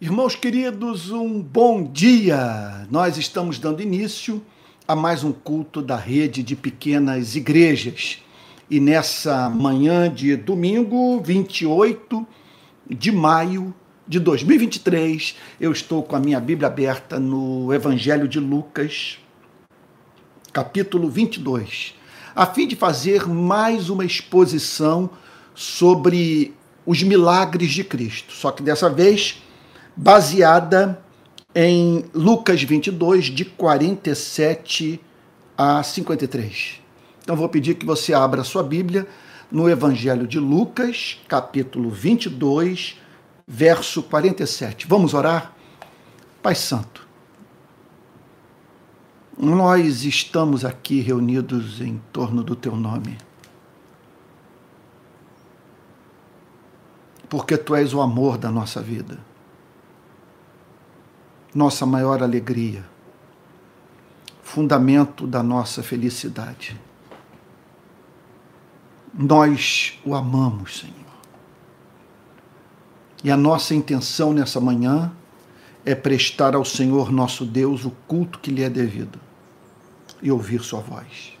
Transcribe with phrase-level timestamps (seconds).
[0.00, 2.84] Irmãos queridos, um bom dia!
[2.90, 4.42] Nós estamos dando início
[4.88, 8.20] a mais um culto da rede de pequenas igrejas.
[8.68, 12.26] E nessa manhã de domingo, 28
[12.90, 13.72] de maio
[14.06, 19.20] de 2023, eu estou com a minha Bíblia aberta no Evangelho de Lucas,
[20.52, 21.94] capítulo 22,
[22.34, 25.08] a fim de fazer mais uma exposição
[25.54, 26.52] sobre
[26.84, 28.32] os milagres de Cristo.
[28.32, 29.43] Só que dessa vez
[29.96, 31.00] baseada
[31.54, 35.00] em Lucas 22, de 47
[35.56, 36.80] a 53.
[37.22, 39.06] Então vou pedir que você abra a sua Bíblia
[39.50, 43.00] no Evangelho de Lucas, capítulo 22,
[43.46, 44.86] verso 47.
[44.88, 45.54] Vamos orar?
[46.42, 47.06] Pai Santo,
[49.38, 53.16] nós estamos aqui reunidos em torno do Teu nome.
[57.28, 59.18] Porque Tu és o amor da nossa vida
[61.54, 62.84] nossa maior alegria,
[64.42, 66.78] fundamento da nossa felicidade.
[69.12, 70.94] Nós o amamos, Senhor.
[73.22, 75.12] E a nossa intenção nessa manhã
[75.84, 79.20] é prestar ao Senhor nosso Deus o culto que lhe é devido
[80.20, 81.38] e ouvir Sua voz.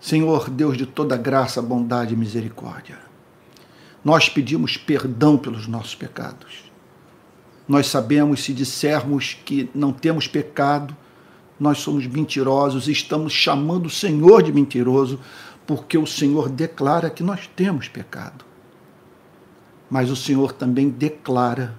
[0.00, 2.98] Senhor, Deus de toda graça, bondade e misericórdia,
[4.04, 6.69] nós pedimos perdão pelos nossos pecados
[7.70, 10.96] nós sabemos se dissermos que não temos pecado,
[11.58, 15.20] nós somos mentirosos e estamos chamando o Senhor de mentiroso,
[15.68, 18.44] porque o Senhor declara que nós temos pecado.
[19.88, 21.78] Mas o Senhor também declara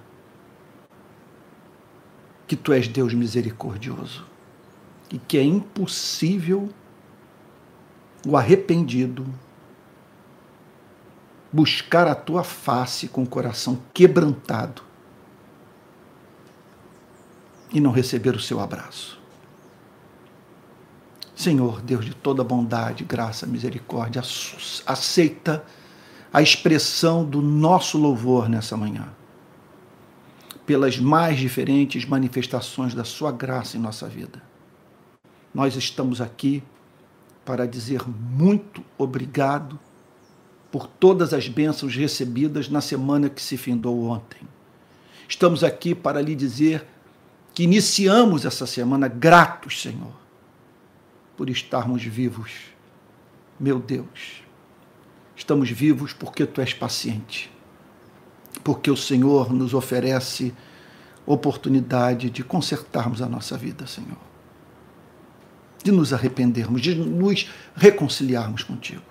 [2.46, 4.24] que tu és Deus misericordioso
[5.10, 6.70] e que é impossível
[8.26, 9.26] o arrependido
[11.52, 14.90] buscar a tua face com o coração quebrantado
[17.72, 19.20] e não receber o seu abraço.
[21.34, 24.22] Senhor, Deus de toda bondade, graça, misericórdia,
[24.86, 25.64] aceita
[26.32, 29.08] a expressão do nosso louvor nessa manhã,
[30.64, 34.42] pelas mais diferentes manifestações da Sua graça em nossa vida.
[35.52, 36.62] Nós estamos aqui
[37.44, 39.78] para dizer muito obrigado
[40.70, 44.40] por todas as bênçãos recebidas na semana que se findou ontem.
[45.28, 46.86] Estamos aqui para lhe dizer
[47.54, 50.14] que iniciamos essa semana gratos, Senhor,
[51.36, 52.52] por estarmos vivos.
[53.60, 54.42] Meu Deus,
[55.36, 57.50] estamos vivos porque tu és paciente,
[58.64, 60.54] porque o Senhor nos oferece
[61.26, 64.18] oportunidade de consertarmos a nossa vida, Senhor,
[65.84, 69.02] de nos arrependermos, de nos reconciliarmos contigo.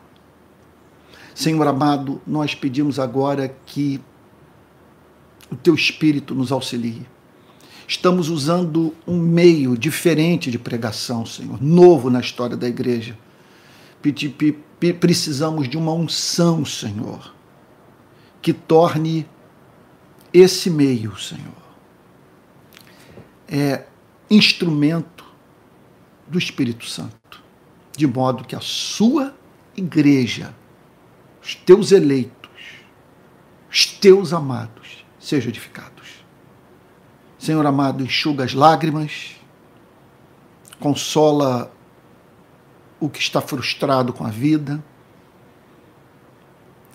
[1.34, 4.02] Senhor amado, nós pedimos agora que
[5.50, 7.08] o teu Espírito nos auxilie
[7.92, 13.18] Estamos usando um meio diferente de pregação, Senhor, novo na história da igreja.
[14.98, 17.36] Precisamos de uma unção, Senhor,
[18.42, 19.28] que torne
[20.34, 21.52] esse meio, Senhor,
[23.50, 23.84] é
[24.30, 25.26] instrumento
[26.30, 27.44] do Espírito Santo,
[27.98, 29.36] de modo que a sua
[29.76, 30.56] igreja,
[31.44, 32.50] os teus eleitos,
[33.70, 36.01] os teus amados, sejam edificados.
[37.42, 39.36] Senhor amado, enxuga as lágrimas,
[40.80, 41.74] consola
[43.00, 44.80] o que está frustrado com a vida.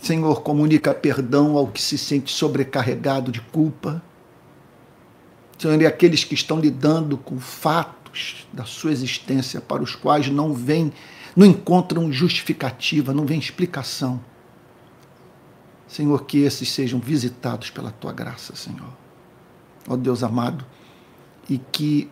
[0.00, 4.00] Senhor, comunica perdão ao que se sente sobrecarregado de culpa.
[5.58, 10.54] Senhor, e aqueles que estão lidando com fatos da sua existência para os quais não
[10.54, 10.92] vem,
[11.34, 14.20] não encontram justificativa, não vem explicação.
[15.88, 19.05] Senhor, que esses sejam visitados pela tua graça, Senhor
[19.88, 20.64] ó Deus amado,
[21.48, 22.10] e que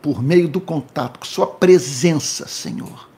[0.00, 3.08] por meio do contato com Sua presença, Senhor,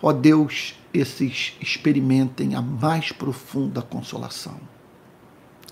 [0.00, 4.58] ó Deus, esses experimentem a mais profunda consolação.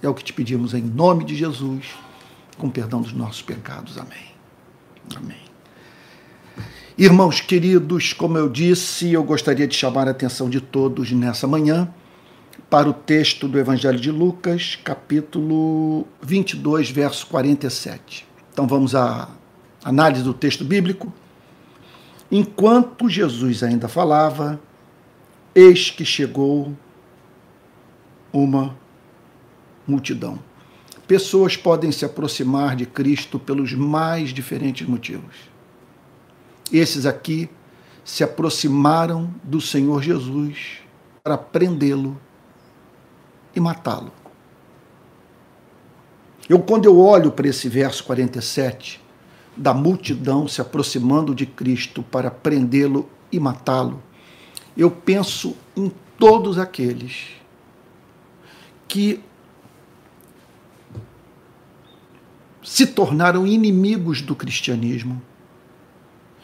[0.02, 1.86] É o que te pedimos em nome de Jesus,
[2.56, 3.98] com perdão dos nossos pecados.
[3.98, 4.28] Amém.
[5.16, 5.48] Amém.
[6.96, 11.88] Irmãos queridos, como eu disse, eu gostaria de chamar a atenção de todos nessa manhã
[12.70, 18.26] para o texto do Evangelho de Lucas, capítulo 22, verso 47.
[18.52, 19.28] Então vamos à
[19.84, 21.12] análise do texto bíblico.
[22.30, 24.60] Enquanto Jesus ainda falava,
[25.54, 26.76] eis que chegou
[28.32, 28.76] uma
[29.86, 30.38] multidão.
[31.06, 35.36] Pessoas podem se aproximar de Cristo pelos mais diferentes motivos.
[36.70, 37.48] Esses aqui
[38.04, 40.80] se aproximaram do Senhor Jesus
[41.22, 42.20] para prendê-lo
[43.58, 44.12] e matá-lo.
[46.48, 49.00] Eu, quando eu olho para esse verso 47,
[49.56, 54.02] da multidão se aproximando de Cristo para prendê-lo e matá-lo,
[54.76, 57.26] eu penso em todos aqueles
[58.86, 59.20] que
[62.62, 65.20] se tornaram inimigos do cristianismo,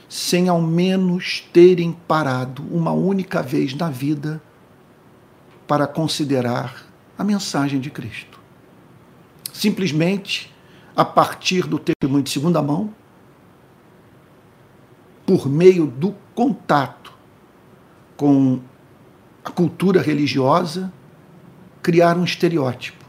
[0.08, 4.42] sem ao menos terem parado uma única vez na vida
[5.66, 8.38] para considerar a mensagem de Cristo.
[9.52, 10.52] Simplesmente
[10.96, 12.94] a partir do testemunho de segunda mão,
[15.26, 17.12] por meio do contato
[18.16, 18.60] com
[19.44, 20.92] a cultura religiosa,
[21.82, 23.04] criar um estereótipo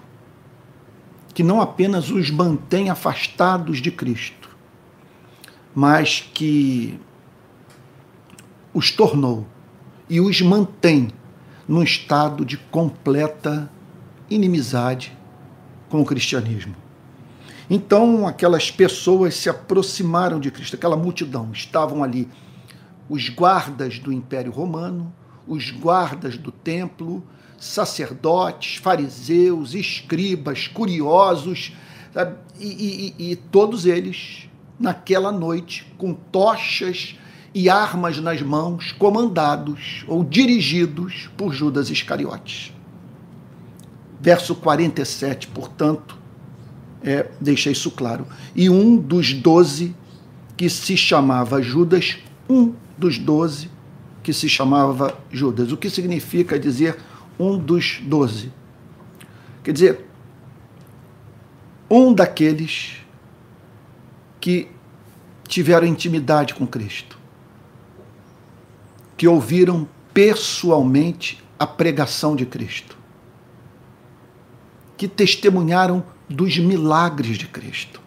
[1.36, 4.50] que não apenas os mantém afastados de Cristo,
[5.76, 6.98] mas que
[8.74, 9.46] os tornou
[10.10, 11.10] e os mantém
[11.68, 13.70] num estado de completa
[14.30, 15.16] inimizade
[15.90, 16.76] com o cristianismo.
[17.70, 22.28] Então, aquelas pessoas se aproximaram de Cristo, aquela multidão, estavam ali
[23.10, 25.14] os guardas do Império Romano,
[25.48, 27.24] os guardas do templo,
[27.58, 31.74] sacerdotes, fariseus, escribas, curiosos,
[32.60, 34.50] e, e, e todos eles,
[34.80, 37.16] naquela noite, com tochas
[37.54, 42.75] e armas nas mãos, comandados ou dirigidos por Judas Iscariotes.
[44.20, 46.18] Verso 47, portanto,
[47.04, 48.26] é, deixa isso claro.
[48.56, 49.96] E um dos doze,
[50.58, 52.18] que se chamava Judas,
[52.50, 53.70] um dos doze,
[54.24, 55.72] que se chamava Judas.
[55.72, 56.98] O que significa dizer
[57.38, 58.52] um dos doze?
[59.64, 60.06] Quer dizer,
[61.90, 62.98] um daqueles
[64.40, 64.68] que
[65.48, 67.18] tiveram intimidade com Cristo,
[69.18, 72.95] que ouviram pessoalmente a pregação de Cristo,
[74.98, 78.02] que testemunharam dos milagres de Cristo,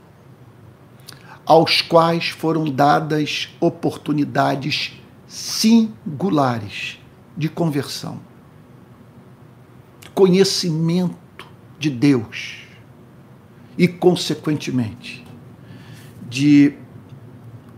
[1.45, 4.93] aos quais foram dadas oportunidades
[5.27, 6.99] singulares
[7.37, 8.21] de conversão,
[10.15, 11.47] conhecimento
[11.79, 12.67] de Deus
[13.77, 15.25] e, consequentemente,
[16.29, 16.75] de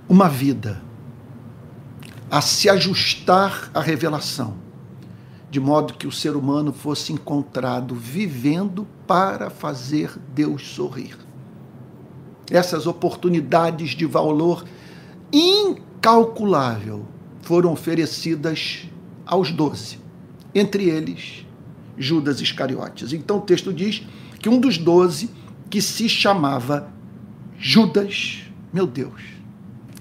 [0.09, 0.83] uma vida
[2.31, 4.57] a se ajustar à revelação,
[5.51, 11.19] de modo que o ser humano fosse encontrado vivendo para fazer Deus sorrir.
[12.49, 14.65] Essas oportunidades de valor
[15.33, 17.05] incalculável
[17.43, 18.89] foram oferecidas
[19.27, 19.99] aos doze,
[20.55, 21.45] entre eles
[21.99, 23.13] Judas Iscariotes.
[23.13, 24.03] Então o texto diz
[24.39, 25.31] que um dos doze,
[25.69, 26.93] que se chamava
[27.59, 29.21] Judas, meu Deus,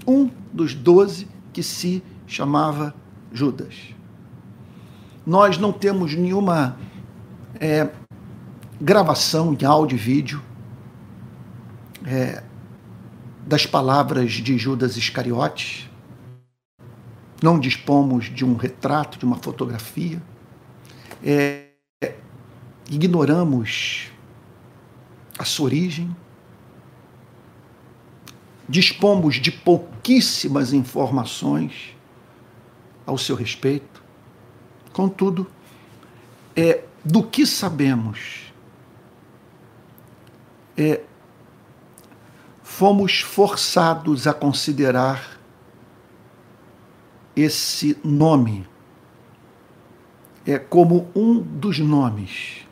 [0.08, 2.96] um dos doze que se chamava
[3.32, 3.76] Judas.
[5.30, 6.76] Nós não temos nenhuma
[7.60, 7.88] é,
[8.82, 10.42] gravação em áudio e vídeo
[12.04, 12.42] é,
[13.46, 15.88] das palavras de Judas Iscariotes,
[17.44, 20.20] não dispomos de um retrato, de uma fotografia,
[21.24, 21.68] é,
[22.90, 24.08] ignoramos
[25.38, 26.10] a sua origem,
[28.68, 31.96] dispomos de pouquíssimas informações
[33.06, 33.99] ao seu respeito.
[34.94, 35.48] Contudo,
[36.56, 38.52] é, do que sabemos,
[40.78, 41.02] é,
[42.64, 45.40] fomos forçados a considerar
[47.36, 48.68] esse nome
[50.46, 52.66] é como um dos nomes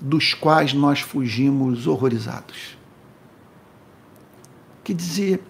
[0.00, 2.76] dos quais nós fugimos horrorizados.
[4.84, 5.42] Quer dizer,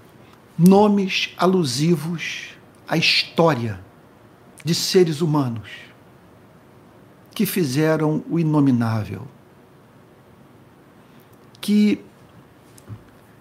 [0.58, 2.50] nomes alusivos
[2.86, 3.80] à história
[4.66, 5.70] de seres humanos
[7.32, 9.22] que fizeram o inominável,
[11.60, 12.04] que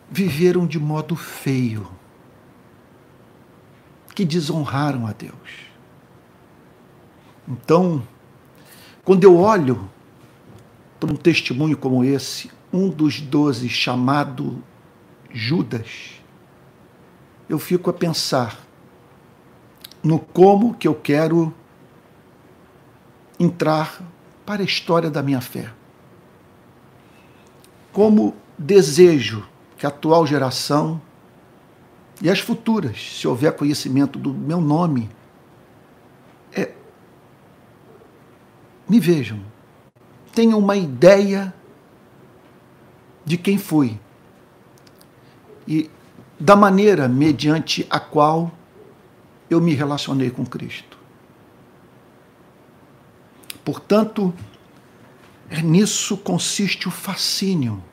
[0.08, 1.89] viveram de modo feio,
[4.13, 5.34] que desonraram a Deus.
[7.48, 8.08] Então,
[9.03, 9.89] quando eu olho
[11.00, 14.63] para um testemunho como esse, um dos doze chamado
[15.32, 16.22] Judas,
[17.50, 18.64] eu fico a pensar
[20.05, 21.51] no como que eu quero
[23.39, 24.00] entrar
[24.45, 25.74] para a história da minha fé.
[27.91, 29.43] Como desejo
[29.75, 31.01] que a atual geração
[32.21, 35.09] e as futuras, se houver conhecimento do meu nome,
[36.53, 36.71] é,
[38.88, 39.39] me vejam,
[40.31, 41.51] tenham uma ideia
[43.25, 44.00] de quem fui
[45.67, 45.89] e
[46.39, 48.51] da maneira mediante a qual
[49.49, 50.97] eu me relacionei com Cristo.
[53.63, 54.33] Portanto,
[55.49, 57.83] É nisso consiste o fascínio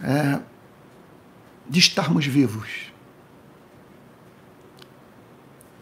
[0.00, 0.40] é,
[1.68, 2.90] de estarmos vivos.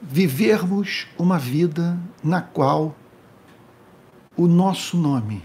[0.02, 2.96] Vivermos uma vida na qual
[4.36, 5.42] o nosso nome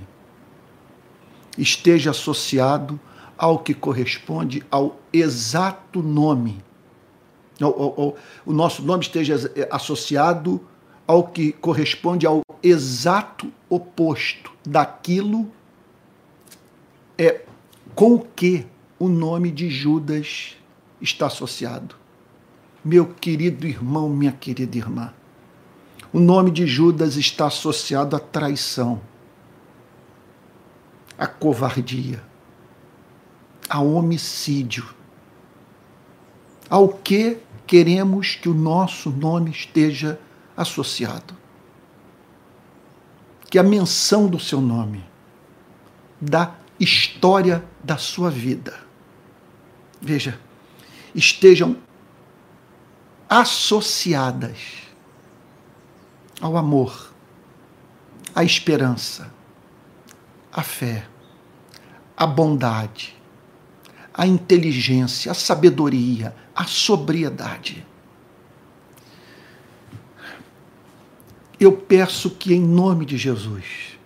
[1.57, 2.99] esteja associado
[3.37, 6.63] ao que corresponde ao exato nome.
[7.61, 9.35] O nosso nome esteja
[9.71, 10.59] associado
[11.07, 15.49] ao que corresponde ao exato oposto daquilo
[17.17, 17.41] é
[17.93, 18.65] com o que
[18.99, 20.57] o nome de Judas
[20.99, 21.95] está associado.
[22.83, 25.13] Meu querido irmão, minha querida irmã,
[26.11, 29.01] o nome de Judas está associado à traição,
[31.17, 32.23] à covardia,
[33.69, 34.85] ao homicídio.
[36.69, 40.19] Ao que queremos que o nosso nome esteja
[40.55, 41.35] associado.
[43.49, 45.03] Que a menção do seu nome,
[46.19, 48.79] da história da sua vida,
[50.01, 50.39] veja,
[51.13, 51.77] estejam
[53.29, 54.57] associadas
[56.41, 57.13] ao amor,
[58.33, 59.31] à esperança,
[60.51, 61.07] à fé,
[62.17, 63.15] à bondade,
[64.13, 67.85] à inteligência, à sabedoria, à sobriedade.
[71.59, 73.97] Eu peço que, em nome de Jesus,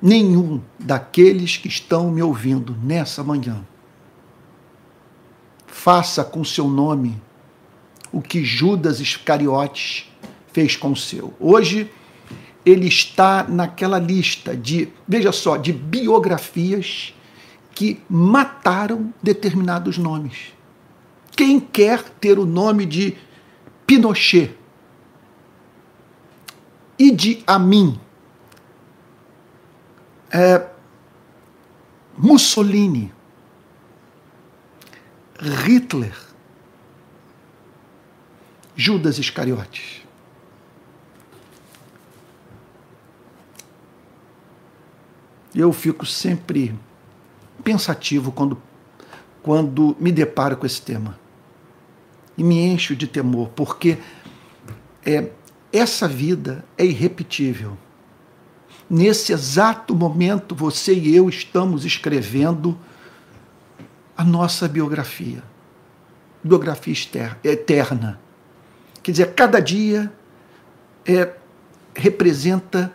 [0.00, 3.64] nenhum daqueles que estão me ouvindo nessa manhã
[5.66, 7.20] faça com seu nome
[8.12, 10.10] o que Judas Iscariotes
[10.52, 11.34] fez com o seu.
[11.38, 11.90] Hoje
[12.64, 17.14] ele está naquela lista de, veja só, de biografias
[17.74, 20.52] que mataram determinados nomes.
[21.38, 23.16] Quem quer ter o nome de
[23.86, 24.58] Pinochet,
[26.98, 28.00] Idi Amin,
[30.32, 30.68] é,
[32.16, 33.14] Mussolini,
[35.64, 36.18] Hitler,
[38.74, 40.02] Judas Iscariotes.
[45.54, 46.76] Eu fico sempre
[47.62, 48.60] pensativo quando,
[49.40, 51.27] quando me deparo com esse tema.
[52.38, 53.98] E me encho de temor, porque
[55.04, 55.30] é,
[55.72, 57.76] essa vida é irrepetível.
[58.88, 62.78] Nesse exato momento, você e eu estamos escrevendo
[64.16, 65.42] a nossa biografia.
[66.42, 66.94] Biografia
[67.44, 68.20] eterna.
[69.02, 70.10] Quer dizer, cada dia
[71.04, 71.34] é,
[71.94, 72.92] representa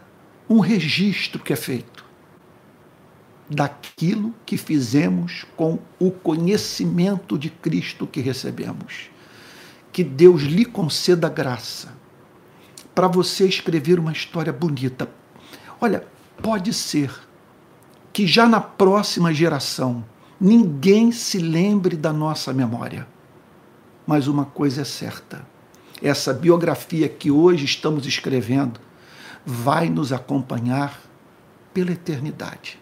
[0.49, 2.03] um registro que é feito
[3.49, 9.12] daquilo que fizemos com o conhecimento de Cristo que recebemos.
[9.93, 11.93] Que Deus lhe conceda graça
[12.93, 15.09] para você escrever uma história bonita.
[15.79, 16.05] Olha,
[16.41, 17.11] pode ser
[18.11, 20.03] que já na próxima geração
[20.39, 23.07] ninguém se lembre da nossa memória.
[24.05, 25.45] Mas uma coisa é certa:
[26.01, 28.79] essa biografia que hoje estamos escrevendo
[29.45, 30.99] vai nos acompanhar
[31.73, 32.79] pela eternidade.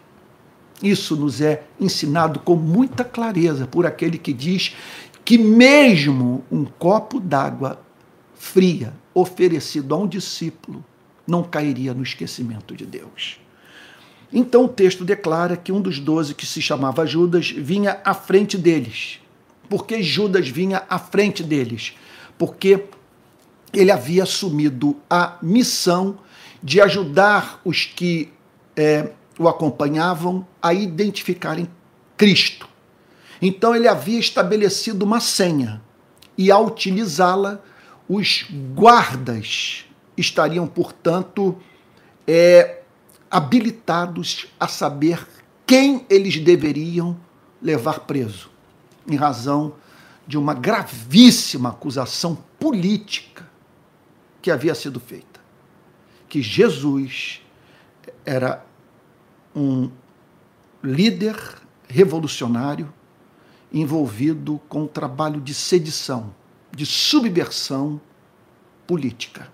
[0.82, 4.74] Isso nos é ensinado com muita clareza por aquele que diz
[5.24, 7.80] que, mesmo um copo d'água
[8.34, 10.84] fria oferecido a um discípulo,
[11.26, 13.38] não cairia no esquecimento de Deus.
[14.32, 18.56] Então o texto declara que um dos doze, que se chamava Judas, vinha à frente
[18.56, 19.20] deles.
[19.68, 21.94] Por que Judas vinha à frente deles?
[22.38, 22.84] Porque
[23.72, 26.18] ele havia assumido a missão
[26.62, 28.30] de ajudar os que
[28.76, 31.68] é, o acompanhavam a identificarem
[32.16, 32.68] Cristo.
[33.42, 35.82] Então ele havia estabelecido uma senha
[36.38, 37.60] e, ao utilizá-la,
[38.08, 39.84] os guardas
[40.16, 41.60] estariam, portanto,
[42.24, 42.82] é,
[43.28, 45.26] habilitados a saber
[45.66, 47.18] quem eles deveriam
[47.60, 48.48] levar preso,
[49.08, 49.74] em razão
[50.24, 53.48] de uma gravíssima acusação política
[54.40, 55.40] que havia sido feita.
[56.28, 57.40] Que Jesus
[58.24, 58.64] era
[59.54, 59.90] um
[60.82, 61.36] líder
[61.88, 62.92] revolucionário
[63.72, 66.34] envolvido com o trabalho de sedição,
[66.70, 68.00] de subversão
[68.86, 69.48] política.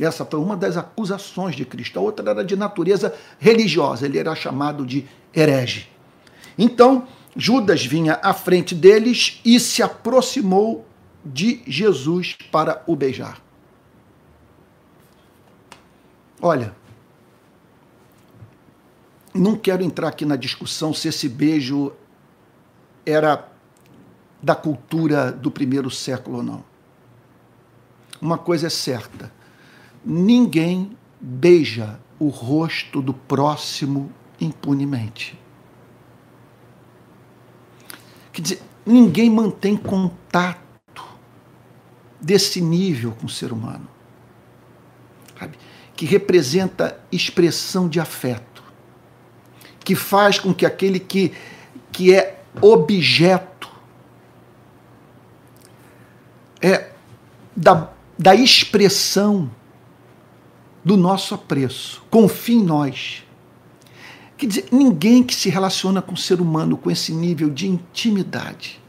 [0.00, 1.98] Essa foi uma das acusações de Cristo.
[1.98, 5.88] A outra era de natureza religiosa, ele era chamado de herege.
[6.58, 10.86] Então, Judas vinha à frente deles e se aproximou
[11.24, 13.40] de Jesus para o beijar.
[16.40, 16.74] Olha,
[19.32, 21.92] não quero entrar aqui na discussão se esse beijo
[23.04, 23.48] era
[24.42, 26.64] da cultura do primeiro século ou não.
[28.20, 29.32] Uma coisa é certa:
[30.04, 35.38] ninguém beija o rosto do próximo impunemente.
[38.32, 40.60] Quer dizer, ninguém mantém contato
[42.20, 43.86] desse nível com o ser humano,
[45.38, 45.56] sabe?
[45.94, 48.62] que representa expressão de afeto,
[49.80, 51.32] que faz com que aquele que,
[51.92, 53.70] que é objeto
[56.60, 56.92] é
[57.56, 59.50] da, da expressão
[60.84, 63.24] do nosso apreço, confie em nós.
[64.36, 68.80] Quer dizer, ninguém que se relaciona com o ser humano com esse nível de intimidade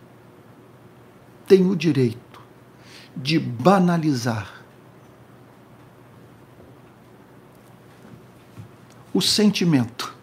[1.48, 2.42] tem o direito
[3.16, 4.64] de banalizar
[9.14, 10.14] o sentimento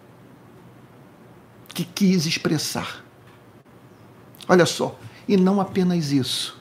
[1.68, 3.02] que quis expressar.
[4.48, 6.60] Olha só, e não apenas isso,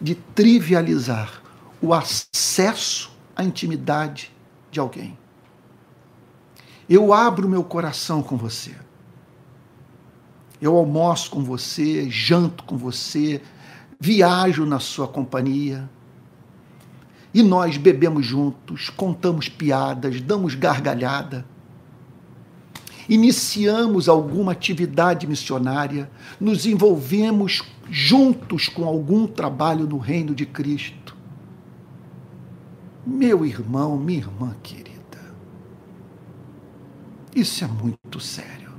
[0.00, 1.42] de trivializar
[1.80, 4.30] o acesso à intimidade
[4.70, 5.18] de alguém.
[6.88, 8.74] Eu abro meu coração com você.
[10.60, 13.42] Eu almoço com você, janto com você,
[14.00, 15.88] viajo na sua companhia.
[17.32, 21.44] E nós bebemos juntos, contamos piadas, damos gargalhada.
[23.08, 31.16] Iniciamos alguma atividade missionária, nos envolvemos juntos com algum trabalho no reino de Cristo.
[33.06, 34.94] Meu irmão, minha irmã querida,
[37.34, 38.72] isso é muito sério.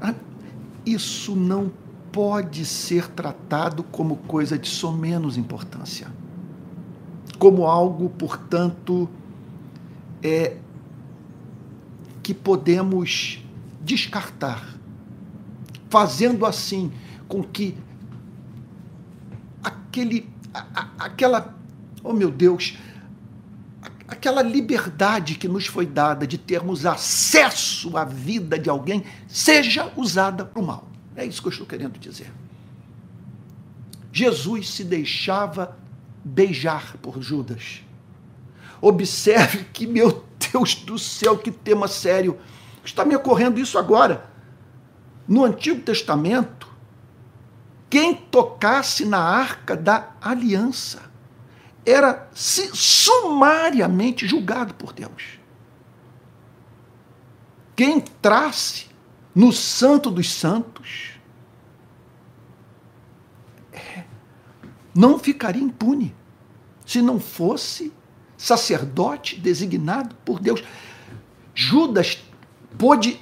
[0.00, 0.14] Ah,
[0.84, 1.72] isso não
[2.12, 6.08] pode ser tratado como coisa de somenos importância.
[7.38, 9.08] Como algo, portanto,
[10.22, 10.56] é,
[12.26, 13.38] que podemos
[13.82, 14.74] descartar,
[15.88, 16.90] fazendo assim
[17.28, 17.78] com que
[19.62, 21.56] aquele, a, a, aquela,
[22.02, 22.76] oh meu Deus,
[24.08, 30.44] aquela liberdade que nos foi dada de termos acesso à vida de alguém seja usada
[30.44, 30.88] para o mal.
[31.14, 32.32] É isso que eu estou querendo dizer.
[34.12, 35.78] Jesus se deixava
[36.24, 37.82] beijar por Judas.
[38.80, 42.38] Observe que, meu Deus do céu, que tema sério.
[42.84, 44.30] Está me ocorrendo isso agora.
[45.26, 46.68] No Antigo Testamento,
[47.90, 51.02] quem tocasse na arca da aliança
[51.84, 55.38] era sumariamente julgado por Deus.
[57.76, 58.86] Quem entrasse
[59.34, 61.12] no Santo dos Santos
[63.72, 64.04] é,
[64.94, 66.14] não ficaria impune
[66.84, 67.92] se não fosse
[68.46, 70.62] sacerdote designado por Deus.
[71.54, 72.22] Judas
[72.78, 73.20] pôde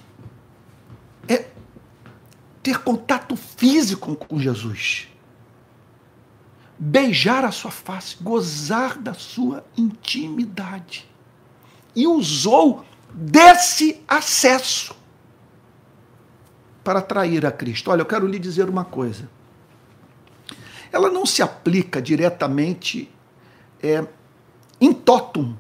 [1.29, 1.47] é,
[2.63, 5.09] ter contato físico com Jesus
[6.79, 11.09] beijar a sua face, gozar da sua intimidade.
[11.95, 14.95] E usou desse acesso
[16.83, 17.91] para atrair a Cristo.
[17.91, 19.29] Olha, eu quero lhe dizer uma coisa.
[20.93, 23.11] Ela não se aplica diretamente
[23.83, 24.07] é,
[24.85, 25.57] em totum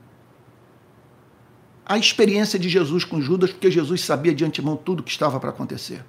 [1.86, 5.38] à experiência de Jesus com Judas, porque Jesus sabia de antemão tudo o que estava
[5.38, 6.04] para acontecer.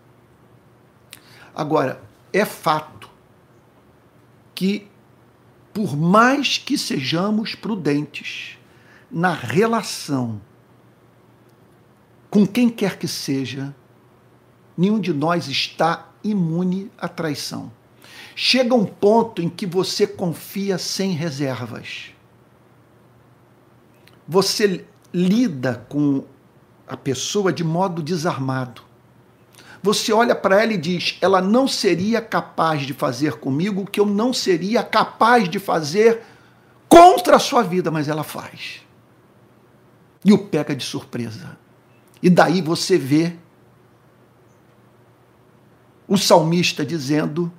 [1.53, 2.01] Agora,
[2.33, 3.09] é fato
[4.53, 4.87] que
[5.73, 8.57] por mais que sejamos prudentes
[9.11, 10.41] na relação
[12.29, 13.73] com quem quer que seja,
[14.77, 17.71] nenhum de nós está imune à traição.
[18.35, 22.14] Chega um ponto em que você confia sem reservas.
[24.27, 26.23] Você lida com
[26.87, 28.85] a pessoa de modo desarmado
[29.85, 33.99] você olha para ela e diz: ela não seria capaz de fazer comigo o que
[33.99, 36.23] eu não seria capaz de fazer
[36.89, 38.81] contra a sua vida, mas ela faz.
[40.23, 41.55] E o pega de surpresa.
[42.19, 43.35] E daí você vê
[46.07, 47.53] o salmista dizendo: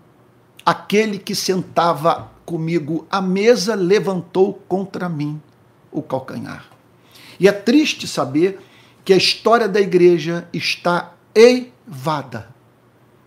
[0.65, 5.41] aquele que sentava comigo à mesa levantou contra mim
[5.91, 6.67] o calcanhar.
[7.39, 8.61] E é triste saber
[9.05, 12.49] que a história da igreja está eivada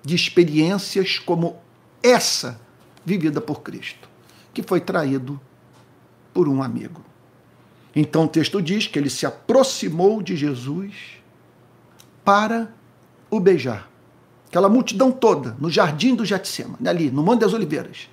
[0.03, 1.57] de experiências como
[2.01, 2.59] essa
[3.05, 4.09] vivida por Cristo,
[4.53, 5.39] que foi traído
[6.33, 7.03] por um amigo.
[7.95, 10.93] Então o texto diz que ele se aproximou de Jesus
[12.23, 12.71] para
[13.29, 13.89] o beijar.
[14.47, 18.09] Aquela multidão toda, no jardim do Getsemane, ali, no Monte das Oliveiras.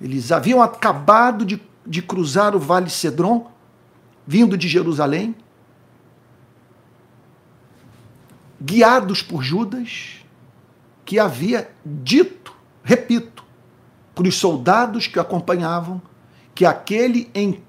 [0.00, 3.50] Eles haviam acabado de, de cruzar o Vale Cedron,
[4.26, 5.34] vindo de Jerusalém,
[8.60, 10.24] guiados por Judas,
[11.04, 13.44] que havia dito, repito,
[14.14, 16.00] para os soldados que acompanhavam,
[16.54, 17.62] que aquele em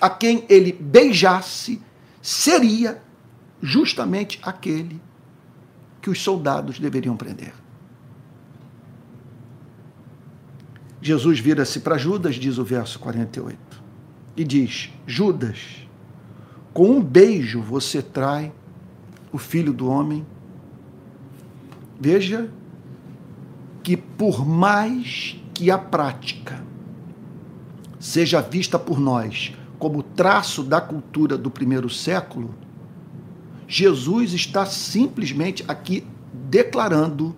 [0.00, 1.80] a quem ele beijasse
[2.20, 3.00] seria
[3.62, 5.00] justamente aquele
[6.00, 7.54] que os soldados deveriam prender.
[11.02, 13.58] Jesus vira-se para Judas, diz o verso 48,
[14.36, 15.84] e diz: Judas,
[16.72, 18.52] com um beijo você trai
[19.32, 20.24] o filho do homem.
[22.00, 22.48] Veja
[23.82, 26.64] que, por mais que a prática
[27.98, 32.54] seja vista por nós como traço da cultura do primeiro século,
[33.66, 36.06] Jesus está simplesmente aqui
[36.48, 37.34] declarando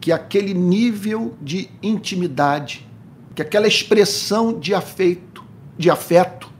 [0.00, 2.88] que aquele nível de intimidade,
[3.34, 5.44] que aquela expressão de afeto,
[5.76, 6.50] de afeto,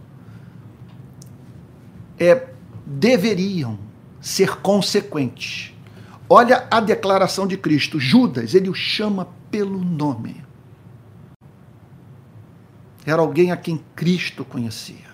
[2.19, 2.49] é,
[2.85, 3.79] deveriam
[4.21, 5.73] ser consequentes.
[6.29, 7.99] Olha a declaração de Cristo.
[7.99, 10.45] Judas, ele o chama pelo nome.
[13.07, 15.11] Era alguém a quem Cristo conhecia.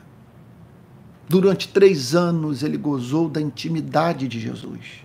[1.29, 5.05] Durante três anos ele gozou da intimidade de Jesus.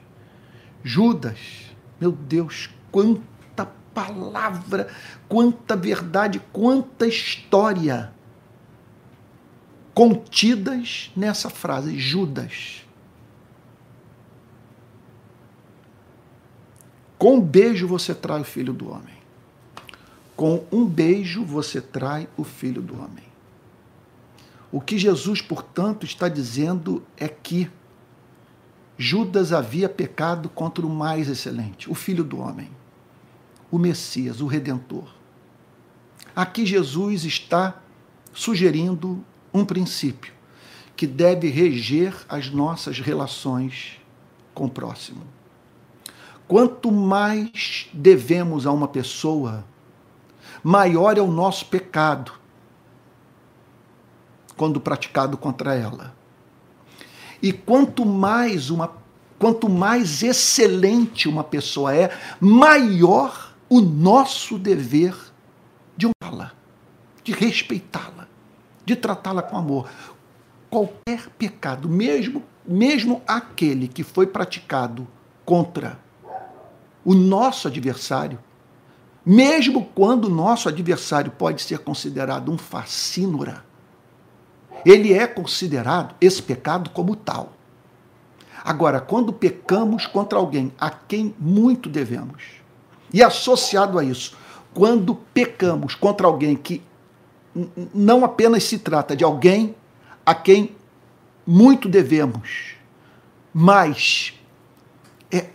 [0.84, 1.38] Judas,
[2.00, 4.90] meu Deus, quanta palavra,
[5.28, 8.14] quanta verdade, quanta história
[9.94, 12.86] contidas nessa frase, Judas.
[17.18, 19.22] Com um beijo você trai o filho do homem.
[20.36, 23.26] Com um beijo você trai o filho do homem.
[24.72, 27.70] O que Jesus, portanto, está dizendo é que
[28.98, 32.70] Judas havia pecado contra o mais excelente, o filho do homem
[33.72, 35.08] o Messias, o Redentor.
[36.36, 37.82] Aqui Jesus está
[38.34, 40.34] sugerindo um princípio
[40.96, 44.00] que deve reger as nossas relações
[44.54, 45.24] com o próximo.
[46.48, 49.66] Quanto mais devemos a uma pessoa,
[50.64, 52.34] maior é o nosso pecado
[54.56, 56.14] quando praticado contra ela.
[57.42, 59.00] E quanto mais uma
[59.40, 65.16] quanto mais excelente uma pessoa é, maior o nosso dever
[65.96, 66.52] de honrá-la,
[67.24, 68.28] de respeitá-la,
[68.84, 69.90] de tratá-la com amor.
[70.70, 75.08] Qualquer pecado, mesmo, mesmo aquele que foi praticado
[75.46, 75.98] contra
[77.06, 78.38] o nosso adversário,
[79.26, 83.64] mesmo quando o nosso adversário pode ser considerado um facínora,
[84.86, 87.54] ele é considerado esse pecado como tal.
[88.66, 92.61] Agora, quando pecamos contra alguém a quem muito devemos,
[93.14, 94.38] e associado a isso,
[94.74, 96.82] quando pecamos contra alguém que
[97.94, 99.76] não apenas se trata de alguém
[100.26, 100.76] a quem
[101.46, 102.76] muito devemos,
[103.54, 104.34] mas
[105.30, 105.50] é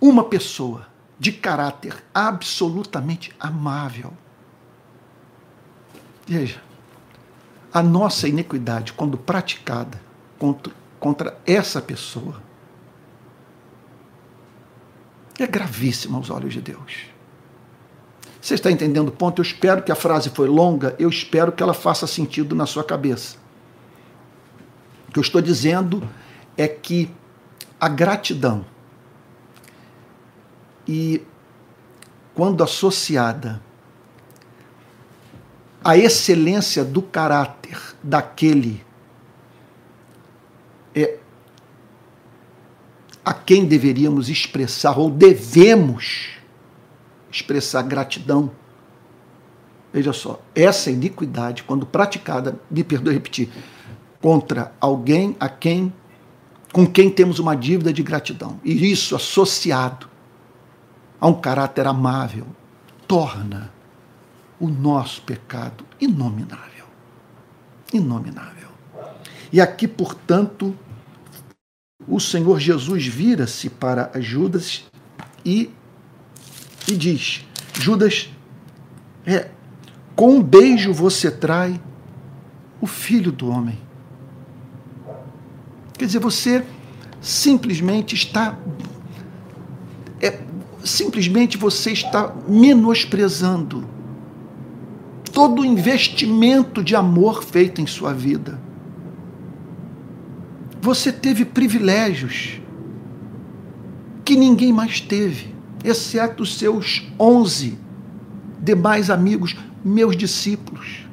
[0.00, 4.12] uma pessoa de caráter absolutamente amável.
[6.26, 6.60] Veja,
[7.72, 10.00] a nossa iniquidade, quando praticada
[10.38, 12.42] contra, contra essa pessoa,
[15.42, 17.06] é gravíssima aos olhos de Deus.
[18.40, 19.40] Você está entendendo o ponto?
[19.40, 22.84] Eu espero que a frase foi longa, eu espero que ela faça sentido na sua
[22.84, 23.36] cabeça.
[25.08, 26.08] O que eu estou dizendo
[26.56, 27.10] é que
[27.80, 28.64] a gratidão
[30.86, 31.22] e
[32.34, 33.60] quando associada
[35.84, 38.84] à excelência do caráter daquele
[40.94, 41.18] é,
[43.28, 46.30] a quem deveríamos expressar ou devemos
[47.30, 48.50] expressar gratidão.
[49.92, 53.50] Veja só, essa iniquidade, quando praticada, me perdoe repetir,
[54.22, 55.92] contra alguém a quem
[56.72, 60.08] com quem temos uma dívida de gratidão, e isso associado
[61.20, 62.46] a um caráter amável,
[63.06, 63.70] torna
[64.58, 66.86] o nosso pecado inominável.
[67.92, 68.68] Inominável.
[69.52, 70.74] E aqui, portanto,
[72.08, 74.84] o Senhor Jesus vira-se para Judas
[75.44, 75.70] e,
[76.88, 77.44] e diz:
[77.74, 78.30] Judas,
[79.26, 79.50] é,
[80.16, 81.80] com um beijo você trai
[82.80, 83.78] o filho do homem.
[85.98, 86.64] Quer dizer, você
[87.20, 88.58] simplesmente está.
[90.20, 90.40] É,
[90.84, 93.86] simplesmente você está menosprezando
[95.32, 98.67] todo o investimento de amor feito em sua vida
[100.88, 102.62] você teve privilégios
[104.24, 107.78] que ninguém mais teve, exceto os seus onze
[108.58, 111.06] demais amigos, meus discípulos,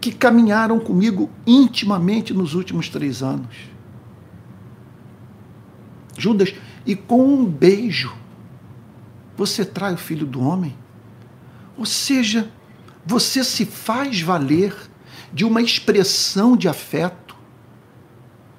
[0.00, 3.56] que caminharam comigo intimamente nos últimos três anos.
[6.18, 6.52] Judas,
[6.84, 8.12] e com um beijo,
[9.36, 10.76] você trai o filho do homem?
[11.78, 12.50] Ou seja,
[13.06, 14.74] você se faz valer
[15.32, 17.21] de uma expressão de afeto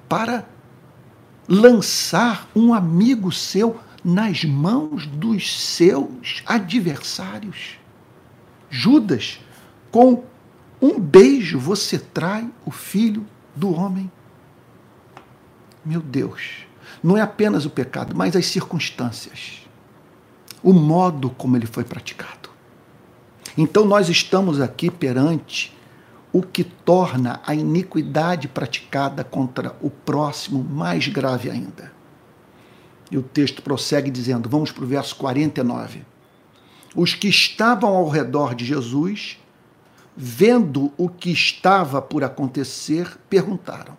[0.08, 0.46] para
[1.48, 7.78] lançar um amigo seu nas mãos dos seus adversários.
[8.68, 9.40] Judas,
[9.90, 10.24] com
[10.80, 14.10] um beijo você trai o filho do homem.
[15.84, 16.66] Meu Deus,
[17.02, 19.66] não é apenas o pecado, mas as circunstâncias,
[20.62, 22.50] o modo como ele foi praticado.
[23.56, 25.73] Então nós estamos aqui perante
[26.34, 31.92] o que torna a iniquidade praticada contra o próximo mais grave ainda.
[33.08, 36.04] E o texto prossegue dizendo: vamos para o verso 49.
[36.96, 39.38] Os que estavam ao redor de Jesus,
[40.16, 43.96] vendo o que estava por acontecer, perguntaram: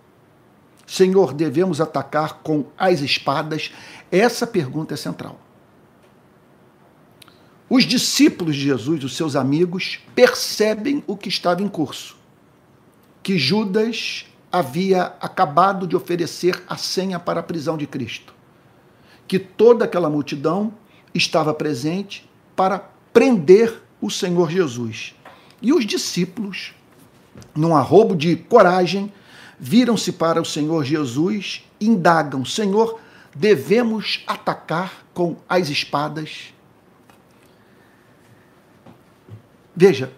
[0.85, 3.71] Senhor, devemos atacar com as espadas?
[4.11, 5.39] Essa pergunta é central.
[7.69, 12.24] Os discípulos de Jesus, os seus amigos, percebem o que estava em curso
[13.25, 18.35] que Judas havia acabado de oferecer a senha para a prisão de Cristo.
[19.27, 20.71] Que toda aquela multidão
[21.11, 22.77] estava presente para
[23.11, 25.15] prender o Senhor Jesus.
[25.59, 26.75] E os discípulos,
[27.55, 29.11] num arrobo de coragem,
[29.59, 32.99] viram-se para o Senhor Jesus e indagam: Senhor,
[33.33, 36.53] devemos atacar com as espadas?
[39.75, 40.13] Veja,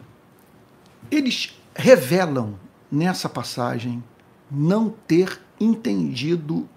[1.10, 4.04] eles revelam nessa passagem,
[4.50, 6.68] não ter entendido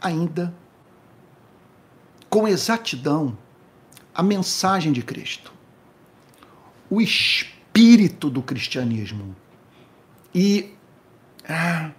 [0.00, 0.54] ainda
[2.28, 3.36] com exatidão
[4.14, 5.52] a mensagem de Cristo,
[6.88, 9.36] o espírito do cristianismo
[10.34, 10.74] e,
[11.48, 11.90] ah,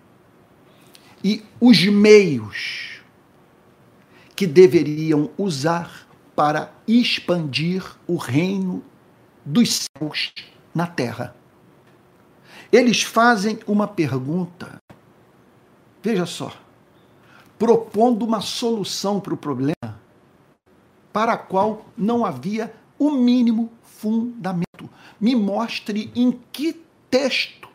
[1.23, 3.01] e os meios
[4.35, 8.83] que deveriam usar para expandir o reino
[9.43, 10.31] dos céus
[10.73, 11.35] na terra.
[12.71, 14.77] Eles fazem uma pergunta,
[16.03, 16.51] veja só,
[17.57, 19.97] propondo uma solução para o problema
[21.17, 24.87] para a qual não havia o mínimo fundamento.
[25.19, 27.67] Me mostre em que texto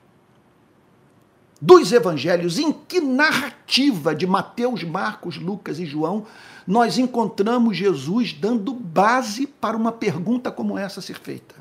[1.61, 6.25] dos evangelhos, em que narrativa de Mateus, Marcos, Lucas e João
[6.65, 11.57] nós encontramos Jesus dando base para uma pergunta como essa ser feita.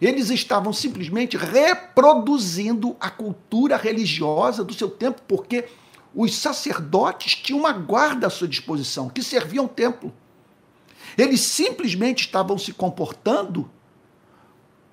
[0.00, 5.66] Eles estavam simplesmente reproduzindo a cultura religiosa do seu tempo, porque
[6.14, 10.12] os sacerdotes tinham uma guarda à sua disposição, que servia ao templo.
[11.16, 13.70] Eles simplesmente estavam se comportando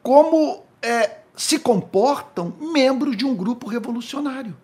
[0.04, 4.56] como é, se comportam membros de um grupo revolucionário.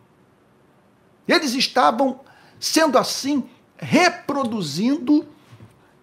[1.28, 2.22] Eles estavam,
[2.60, 3.48] sendo assim,
[3.78, 5.26] reproduzindo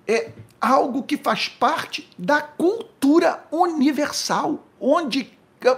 [0.06, 0.32] é,
[0.66, 5.30] algo que faz parte da cultura universal, onde,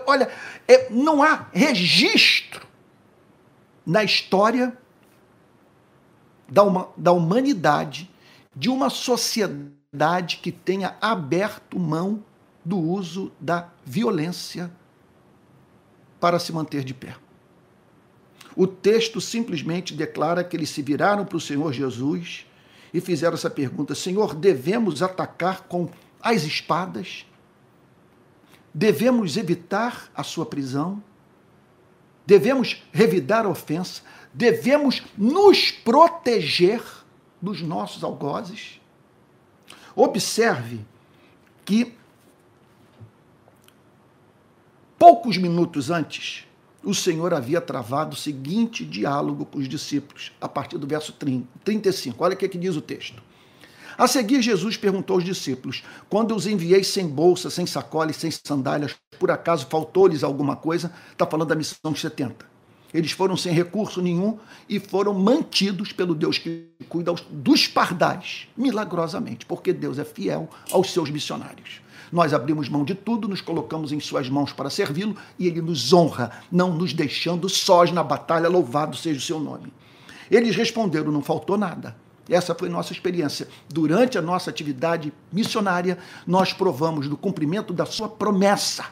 [0.07, 0.31] olha,
[0.67, 2.67] é, não há registro
[3.85, 4.77] na história
[6.49, 8.11] da, uma, da humanidade
[8.55, 12.25] de uma sociedade que tenha aberto mão
[12.65, 14.71] do uso da violência
[16.19, 17.17] para se manter de pé.
[18.57, 22.47] O texto simplesmente declara que eles se viraram para o Senhor Jesus
[22.93, 25.89] e fizeram essa pergunta: Senhor, devemos atacar com
[26.21, 27.27] as espadas?
[28.73, 31.03] Devemos evitar a sua prisão?
[32.27, 34.03] Devemos revidar a ofensa?
[34.35, 36.83] Devemos nos proteger
[37.41, 38.81] dos nossos algozes?
[39.95, 40.85] Observe
[41.65, 41.95] que
[44.99, 46.47] poucos minutos antes,
[46.87, 51.49] o Senhor havia travado o seguinte diálogo com os discípulos, a partir do verso 30,
[51.65, 52.23] 35.
[52.23, 53.21] Olha o que, é que diz o texto.
[53.99, 58.31] A seguir, Jesus perguntou aos discípulos: Quando os enviei sem bolsa, sem sacola e sem
[58.31, 60.93] sandálias, por acaso faltou-lhes alguma coisa?
[61.11, 62.47] Está falando da missão de 70.
[62.95, 69.45] Eles foram sem recurso nenhum e foram mantidos pelo Deus que cuida dos pardais, milagrosamente,
[69.45, 71.81] porque Deus é fiel aos seus missionários.
[72.13, 75.93] Nós abrimos mão de tudo, nos colocamos em Suas mãos para servi-lo e Ele nos
[75.93, 78.49] honra, não nos deixando sós na batalha.
[78.49, 79.73] Louvado seja o seu nome.
[80.31, 81.97] Eles responderam: não faltou nada.
[82.29, 83.49] Essa foi nossa experiência.
[83.69, 88.85] Durante a nossa atividade missionária, nós provamos do cumprimento da Sua promessa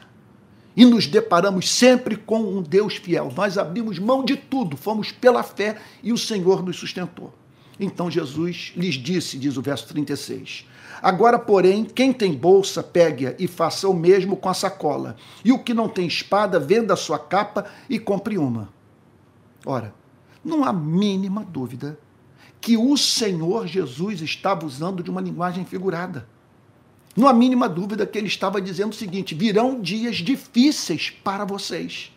[0.75, 3.31] e nos deparamos sempre com um Deus fiel.
[3.35, 7.33] Nós abrimos mão de tudo, fomos pela fé e o Senhor nos sustentou.
[7.79, 10.65] Então Jesus lhes disse, diz o verso 36,
[11.01, 15.15] Agora, porém, quem tem bolsa, pegue-a e faça o mesmo com a sacola.
[15.43, 18.69] E o que não tem espada, venda a sua capa e compre uma.
[19.65, 19.93] Ora,
[20.43, 21.99] não há mínima dúvida
[22.61, 26.27] que o Senhor Jesus estava usando de uma linguagem figurada.
[27.15, 32.11] Não há mínima dúvida que ele estava dizendo o seguinte: virão dias difíceis para vocês.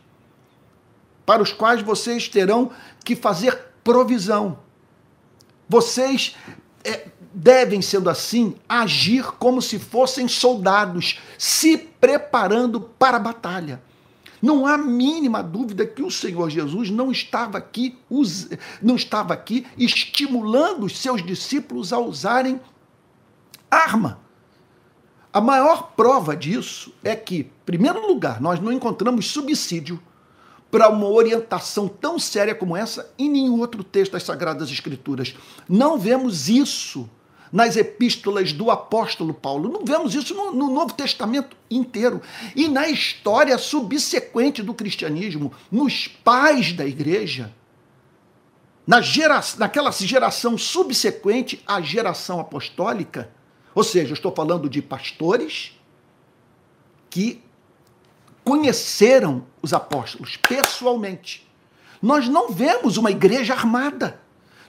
[1.24, 2.70] para os quais vocês terão
[3.04, 4.58] que fazer provisão.
[5.68, 6.34] Vocês
[6.82, 13.82] é, devem, sendo assim, agir como se fossem soldados, se preparando para a batalha.
[14.40, 17.98] Não há mínima dúvida que o Senhor Jesus não estava aqui,
[18.80, 22.60] não estava aqui estimulando os seus discípulos a usarem
[23.70, 24.20] arma.
[25.32, 30.00] A maior prova disso é que, em primeiro lugar, nós não encontramos subsídio
[30.70, 35.34] para uma orientação tão séria como essa em nenhum outro texto das Sagradas Escrituras.
[35.68, 37.08] Não vemos isso
[37.52, 39.68] nas epístolas do apóstolo Paulo.
[39.68, 42.20] Não vemos isso no, no, Novo Testamento inteiro.
[42.54, 47.52] E na história subsequente do cristianismo, nos pais da igreja,
[48.86, 53.30] na gera, naquela geração subsequente à geração apostólica,
[53.74, 55.78] ou seja, estou falando de pastores
[57.10, 57.42] que
[58.42, 61.46] conheceram os apóstolos pessoalmente.
[62.00, 64.20] Nós não vemos uma igreja armada.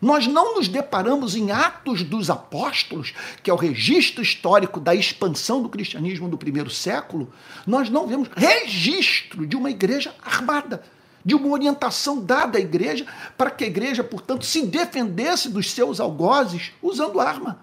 [0.01, 5.61] Nós não nos deparamos em Atos dos Apóstolos, que é o registro histórico da expansão
[5.61, 7.31] do cristianismo do primeiro século,
[7.67, 10.83] nós não vemos registro de uma igreja armada,
[11.23, 13.05] de uma orientação dada à igreja
[13.37, 17.59] para que a igreja, portanto, se defendesse dos seus algozes usando arma.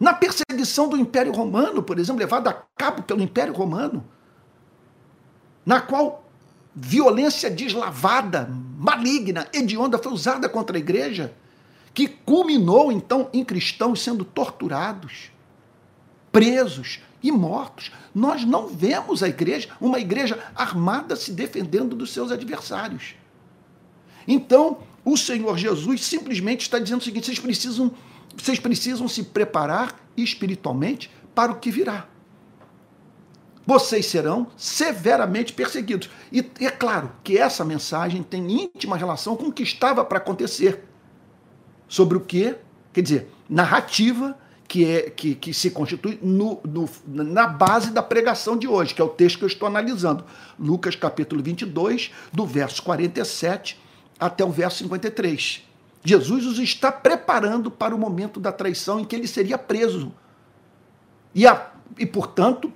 [0.00, 4.04] Na perseguição do Império Romano, por exemplo, levada a cabo pelo Império Romano,
[5.64, 6.23] na qual
[6.74, 11.34] violência deslavada, maligna, hedionda foi usada contra a igreja,
[11.92, 15.30] que culminou então em cristãos sendo torturados,
[16.32, 17.92] presos e mortos.
[18.12, 23.14] Nós não vemos a igreja, uma igreja armada se defendendo dos seus adversários.
[24.26, 27.92] Então, o Senhor Jesus simplesmente está dizendo o seguinte: vocês precisam,
[28.36, 32.08] vocês precisam se preparar espiritualmente para o que virá
[33.66, 36.10] vocês serão severamente perseguidos.
[36.30, 40.84] E é claro que essa mensagem tem íntima relação com o que estava para acontecer.
[41.88, 42.56] Sobre o que,
[42.92, 48.56] quer dizer, narrativa que, é, que, que se constitui no, no, na base da pregação
[48.56, 50.24] de hoje, que é o texto que eu estou analisando.
[50.58, 53.80] Lucas capítulo 22, do verso 47
[54.18, 55.62] até o verso 53.
[56.02, 60.12] Jesus os está preparando para o momento da traição em que ele seria preso.
[61.34, 62.72] E, a, e portanto,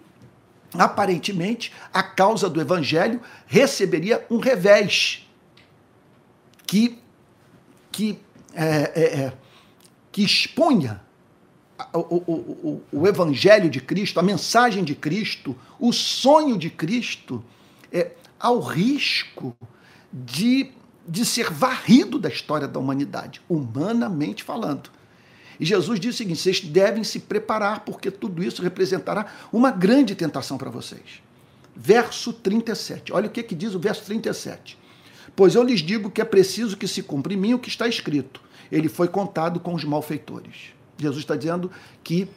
[0.75, 5.27] aparentemente, a causa do evangelho receberia um revés
[6.67, 6.99] que,
[7.91, 8.19] que,
[8.55, 9.33] é, é, é
[10.13, 11.01] que expunha
[11.93, 17.43] o, o, o, o, evangelho de Cristo, a mensagem de Cristo, o sonho de Cristo,
[17.93, 19.57] é, ao risco
[20.13, 20.73] de,
[21.07, 24.91] de ser varrido da história da humanidade, humanamente falando.
[25.59, 30.15] E Jesus disse o seguinte: vocês devem se preparar, porque tudo isso representará uma grande
[30.15, 31.23] tentação para vocês.
[31.75, 33.13] Verso 37.
[33.13, 34.79] Olha o que, que diz o verso 37.
[35.35, 37.87] Pois eu lhes digo que é preciso que se cumpra em mim o que está
[37.87, 38.41] escrito.
[38.71, 40.73] Ele foi contado com os malfeitores.
[40.97, 41.71] Jesus está dizendo
[42.03, 42.29] que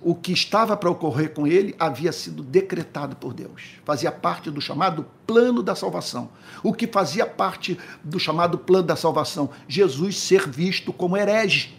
[0.00, 3.62] o que estava para ocorrer com ele havia sido decretado por Deus.
[3.84, 6.30] Fazia parte do chamado plano da salvação.
[6.62, 9.50] O que fazia parte do chamado plano da salvação?
[9.66, 11.74] Jesus ser visto como herege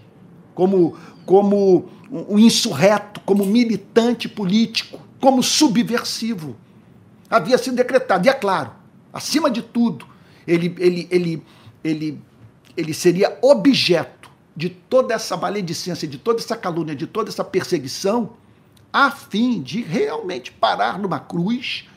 [0.55, 6.55] como, como um insurreto, como militante político, como subversivo.
[7.29, 8.25] Havia sido decretado.
[8.25, 8.71] E é claro,
[9.13, 10.07] acima de tudo,
[10.47, 11.43] ele, ele, ele,
[11.83, 12.21] ele,
[12.75, 18.37] ele seria objeto de toda essa maledicência, de toda essa calúnia, de toda essa perseguição,
[18.93, 21.89] a fim de realmente parar numa cruz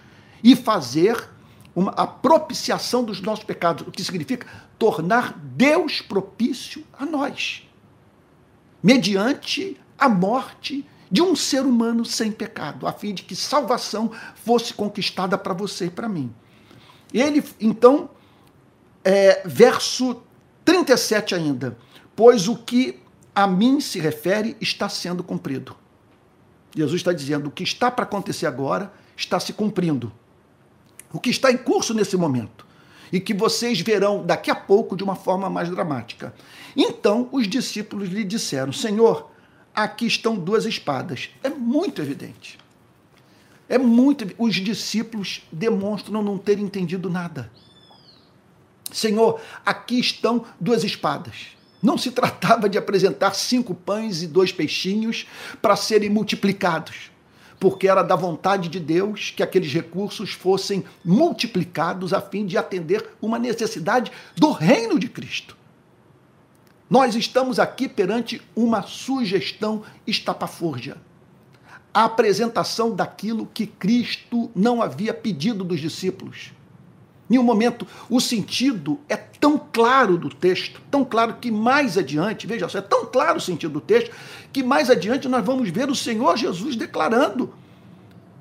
[0.43, 1.29] e fazer
[1.77, 7.68] uma, a propiciação dos nossos pecados, o que significa tornar Deus propício a nós
[8.83, 14.75] mediante a morte de um ser humano sem pecado, a fim de que salvação fosse
[14.75, 16.33] conquistada para você e para mim.
[17.13, 18.11] Ele, então,
[19.03, 20.23] é, verso
[20.65, 21.77] 37 ainda,
[22.15, 23.01] pois o que
[23.35, 25.75] a mim se refere está sendo cumprido.
[26.77, 30.13] Jesus está dizendo: o que está para acontecer agora está se cumprindo.
[31.11, 32.68] O que está em curso nesse momento
[33.13, 36.35] e que vocês verão daqui a pouco de uma forma mais dramática.
[36.77, 39.31] Então os discípulos lhe disseram: Senhor,
[39.75, 41.31] aqui estão duas espadas.
[41.43, 42.59] É muito evidente.
[43.69, 44.27] É muito.
[44.39, 47.51] Os discípulos demonstram não ter entendido nada.
[48.91, 51.49] Senhor, aqui estão duas espadas.
[51.83, 55.27] Não se tratava de apresentar cinco pães e dois peixinhos
[55.63, 57.11] para serem multiplicados
[57.59, 63.11] porque era da vontade de Deus que aqueles recursos fossem multiplicados a fim de atender
[63.21, 65.57] uma necessidade do reino de Cristo.
[66.89, 70.97] Nós estamos aqui perante uma sugestão estapafúrdia.
[71.93, 76.53] A apresentação daquilo que Cristo não havia pedido dos discípulos.
[77.31, 82.47] Em um momento, o sentido é tão claro do texto, tão claro que mais adiante,
[82.47, 84.11] veja só, é tão claro o sentido do texto,
[84.53, 87.53] que mais adiante nós vamos ver o Senhor Jesus declarando: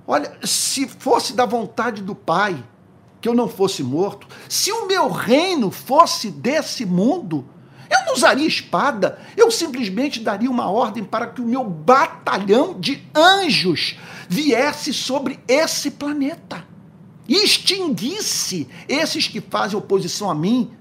[0.08, 2.64] Olha, se fosse da vontade do Pai
[3.20, 7.46] que eu não fosse morto, se o meu reino fosse desse mundo,
[7.90, 13.04] eu não usaria espada, eu simplesmente daria uma ordem para que o meu batalhão de
[13.14, 13.98] anjos
[14.30, 16.77] viesse sobre esse planeta
[17.28, 20.72] extinguisse esses que fazem oposição a mim,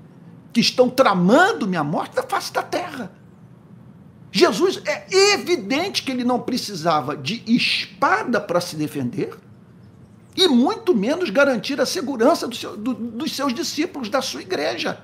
[0.53, 3.13] que estão tramando minha morte da face da terra.
[4.31, 9.37] Jesus é evidente que ele não precisava de espada para se defender
[10.37, 15.01] e muito menos garantir a segurança do seu, do, dos seus discípulos, da sua igreja.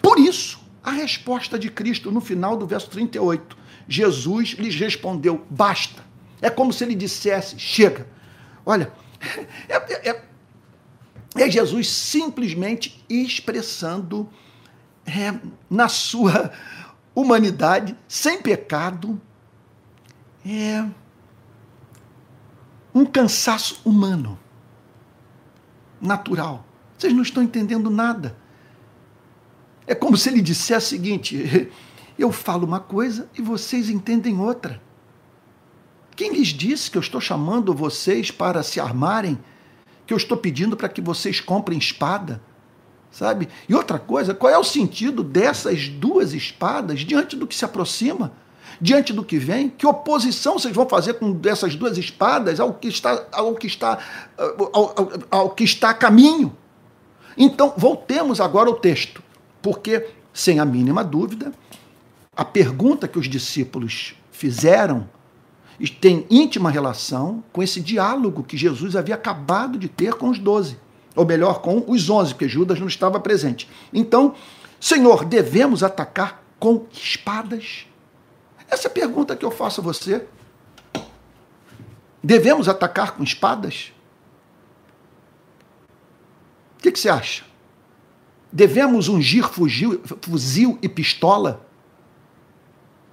[0.00, 3.56] Por isso, a resposta de Cristo no final do verso 38,
[3.86, 6.02] Jesus lhes respondeu: basta.
[6.40, 8.06] É como se ele dissesse: chega
[8.68, 8.92] Olha,
[9.66, 10.24] é, é, é,
[11.36, 14.28] é Jesus simplesmente expressando
[15.06, 15.40] é,
[15.70, 16.52] na sua
[17.14, 19.18] humanidade, sem pecado,
[20.44, 20.84] é
[22.94, 24.38] um cansaço humano,
[25.98, 26.66] natural.
[26.98, 28.36] Vocês não estão entendendo nada.
[29.86, 31.72] É como se ele dissesse o seguinte:
[32.18, 34.86] eu falo uma coisa e vocês entendem outra.
[36.18, 39.38] Quem lhes disse que eu estou chamando vocês para se armarem?
[40.04, 42.42] Que eu estou pedindo para que vocês comprem espada?
[43.08, 43.48] Sabe?
[43.68, 48.32] E outra coisa, qual é o sentido dessas duas espadas diante do que se aproxima?
[48.80, 49.68] Diante do que vem?
[49.68, 54.00] Que oposição vocês vão fazer com essas duas espadas ao que está ao que está
[54.36, 56.52] ao, ao, ao que está a caminho?
[57.36, 59.22] Então, voltemos agora ao texto,
[59.62, 60.04] porque
[60.34, 61.52] sem a mínima dúvida,
[62.36, 65.08] a pergunta que os discípulos fizeram
[65.86, 70.76] tem íntima relação com esse diálogo que Jesus havia acabado de ter com os doze,
[71.14, 73.68] ou melhor, com os onze, porque Judas não estava presente.
[73.92, 74.34] Então,
[74.80, 77.86] Senhor, devemos atacar com espadas?
[78.68, 80.26] Essa é pergunta que eu faço a você.
[82.22, 83.92] Devemos atacar com espadas?
[86.78, 87.44] O que, que você acha?
[88.52, 91.67] Devemos ungir fuzil, fuzil e pistola?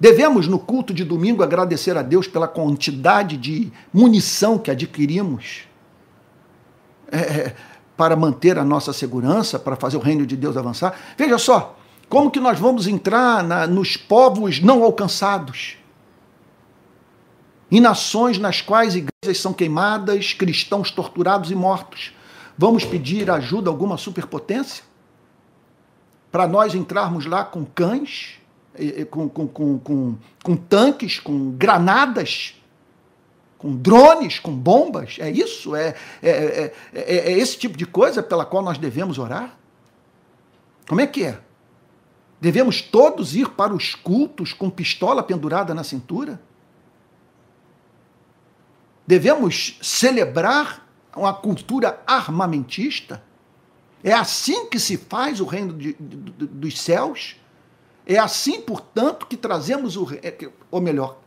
[0.05, 5.63] Devemos, no culto de domingo, agradecer a Deus pela quantidade de munição que adquirimos
[7.11, 7.55] é, é,
[7.97, 10.95] para manter a nossa segurança, para fazer o reino de Deus avançar.
[11.17, 11.75] Veja só,
[12.07, 15.75] como que nós vamos entrar na, nos povos não alcançados?
[17.71, 22.13] Em nações nas quais igrejas são queimadas, cristãos torturados e mortos.
[22.55, 24.83] Vamos pedir ajuda a alguma superpotência?
[26.31, 28.44] Para nós entrarmos lá com cães?
[29.09, 32.55] Com, com, com, com, com tanques, com granadas,
[33.57, 35.17] com drones, com bombas?
[35.19, 35.75] É isso?
[35.75, 39.57] É, é, é, é, é esse tipo de coisa pela qual nós devemos orar?
[40.87, 41.39] Como é que é?
[42.39, 46.39] Devemos todos ir para os cultos com pistola pendurada na cintura?
[49.07, 53.23] Devemos celebrar uma cultura armamentista?
[54.03, 57.37] É assim que se faz o reino de, de, dos céus?
[58.05, 60.07] É assim, portanto, que trazemos o.
[60.21, 60.37] É
[60.69, 61.17] ou melhor,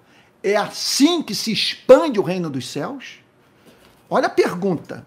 [0.42, 3.18] é assim que se expande o reino dos céus?
[4.08, 5.06] Olha a pergunta.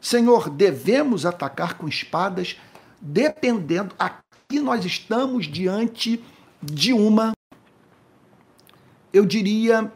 [0.00, 2.58] Senhor, devemos atacar com espadas,
[3.00, 3.94] dependendo.
[3.98, 6.22] Aqui nós estamos diante
[6.60, 7.32] de uma.
[9.12, 9.92] Eu diria.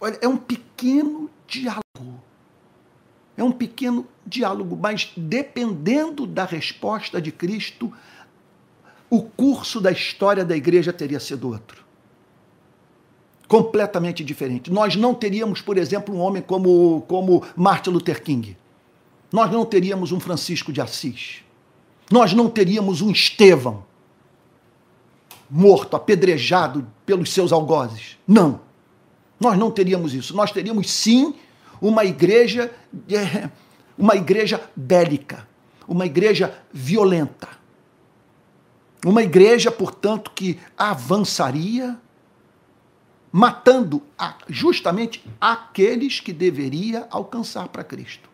[0.00, 2.22] Olha, é um pequeno diálogo.
[3.36, 7.92] É um pequeno diálogo, mas dependendo da resposta de Cristo,
[9.10, 11.84] o curso da história da igreja teria sido outro.
[13.46, 14.70] Completamente diferente.
[14.70, 18.56] Nós não teríamos, por exemplo, um homem como, como Martin Luther King.
[19.32, 21.42] Nós não teríamos um Francisco de Assis.
[22.10, 23.84] Nós não teríamos um Estevão
[25.50, 28.18] morto, apedrejado pelos seus algozes.
[28.26, 28.60] Não.
[29.40, 30.36] Nós não teríamos isso.
[30.36, 31.34] Nós teríamos sim
[31.80, 32.70] uma igreja,
[33.96, 35.48] uma igreja bélica,
[35.86, 37.57] uma igreja violenta
[39.04, 41.98] uma igreja, portanto, que avançaria,
[43.30, 44.02] matando
[44.48, 48.28] justamente aqueles que deveria alcançar para Cristo.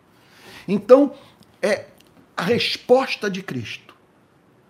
[0.67, 1.13] Então,
[1.61, 1.87] é,
[2.35, 3.95] a resposta de Cristo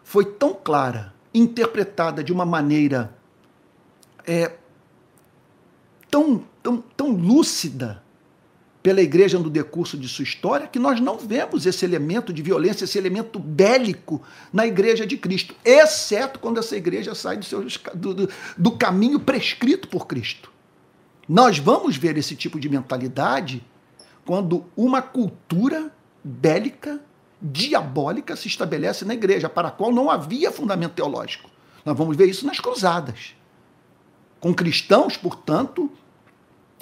[0.03, 3.15] foi tão clara, interpretada de uma maneira
[4.25, 4.53] é,
[6.09, 8.01] tão, tão, tão lúcida,
[8.85, 12.83] pela igreja no decurso de sua história que nós não vemos esse elemento de violência,
[12.83, 14.21] esse elemento bélico
[14.53, 17.65] na igreja de Cristo, exceto quando essa igreja sai do, seu,
[17.95, 20.51] do, do, caminho prescrito por Cristo.
[21.27, 23.65] Nós vamos ver esse tipo de mentalidade
[24.23, 25.91] quando uma cultura
[26.23, 27.01] bélica,
[27.41, 31.49] diabólica se estabelece na igreja, para a qual não havia fundamento teológico.
[31.83, 33.35] Nós vamos ver isso nas cruzadas.
[34.39, 35.91] Com cristãos, portanto,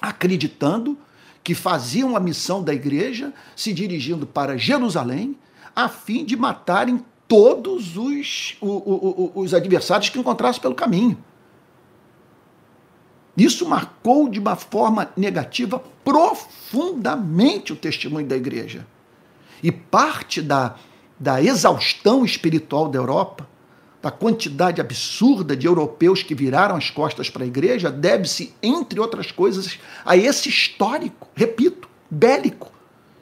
[0.01, 0.97] acreditando
[1.43, 5.37] que faziam a missão da igreja, se dirigindo para Jerusalém,
[5.75, 11.17] a fim de matarem todos os, os, os adversários que encontrassem pelo caminho.
[13.35, 18.85] Isso marcou de uma forma negativa profundamente o testemunho da igreja.
[19.61, 20.75] E parte da,
[21.19, 23.49] da exaustão espiritual da Europa,
[24.03, 29.31] da quantidade absurda de europeus que viraram as costas para a igreja, deve-se, entre outras
[29.31, 32.69] coisas, a esse histórico, repito, bélico,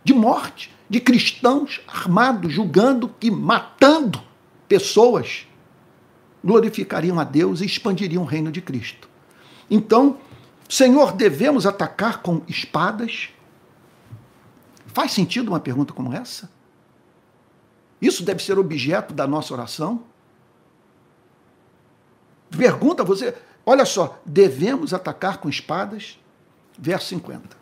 [0.03, 4.23] de morte, de cristãos armados, julgando que matando
[4.67, 5.45] pessoas
[6.43, 9.07] glorificariam a Deus e expandiriam o reino de Cristo.
[9.69, 10.17] Então,
[10.67, 13.29] Senhor, devemos atacar com espadas?
[14.88, 16.49] Faz sentido uma pergunta como essa?
[18.01, 20.09] Isso deve ser objeto da nossa oração?
[22.57, 23.33] Pergunta você,
[23.65, 26.19] olha só, devemos atacar com espadas?
[26.77, 27.61] Verso 50.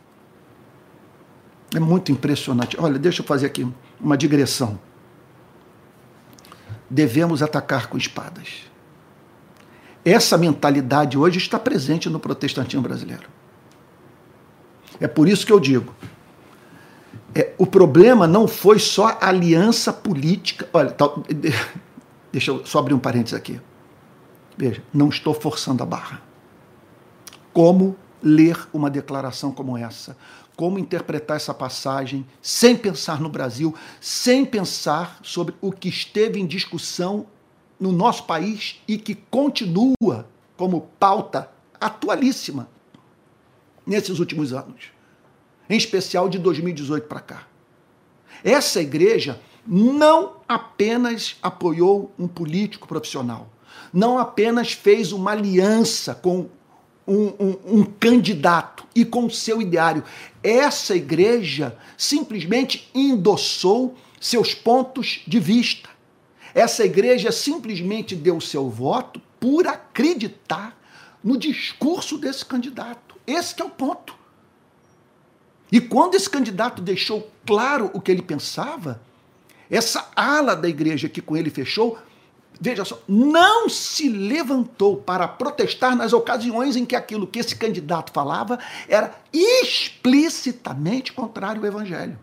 [1.75, 2.75] É muito impressionante.
[2.79, 3.67] Olha, deixa eu fazer aqui
[3.99, 4.79] uma digressão.
[6.89, 8.63] Devemos atacar com espadas.
[10.03, 13.27] Essa mentalidade hoje está presente no protestantismo brasileiro.
[14.99, 15.93] É por isso que eu digo:
[17.35, 20.67] é, o problema não foi só aliança política.
[20.73, 20.95] Olha,
[22.31, 23.61] deixa eu só abrir um parênteses aqui.
[24.59, 26.21] Veja, não estou forçando a barra.
[27.53, 30.17] Como ler uma declaração como essa?
[30.53, 36.45] Como interpretar essa passagem sem pensar no Brasil, sem pensar sobre o que esteve em
[36.45, 37.25] discussão
[37.79, 41.49] no nosso país e que continua como pauta
[41.79, 42.67] atualíssima
[43.87, 44.91] nesses últimos anos,
[45.69, 47.47] em especial de 2018 para cá.
[48.43, 53.47] Essa igreja não apenas apoiou um político profissional,
[53.93, 56.49] não apenas fez uma aliança com
[57.07, 60.03] um, um, um, candidato e com seu ideário.
[60.43, 65.89] Essa igreja simplesmente endossou seus pontos de vista.
[66.53, 70.77] Essa igreja simplesmente deu seu voto por acreditar
[71.23, 73.15] no discurso desse candidato.
[73.25, 74.15] Esse é o ponto.
[75.71, 79.01] E quando esse candidato deixou claro o que ele pensava,
[79.69, 81.97] essa ala da igreja que com ele fechou,
[82.59, 88.11] veja só, não se levantou para protestar nas ocasiões em que aquilo que esse candidato
[88.11, 92.19] falava era explicitamente contrário ao evangelho.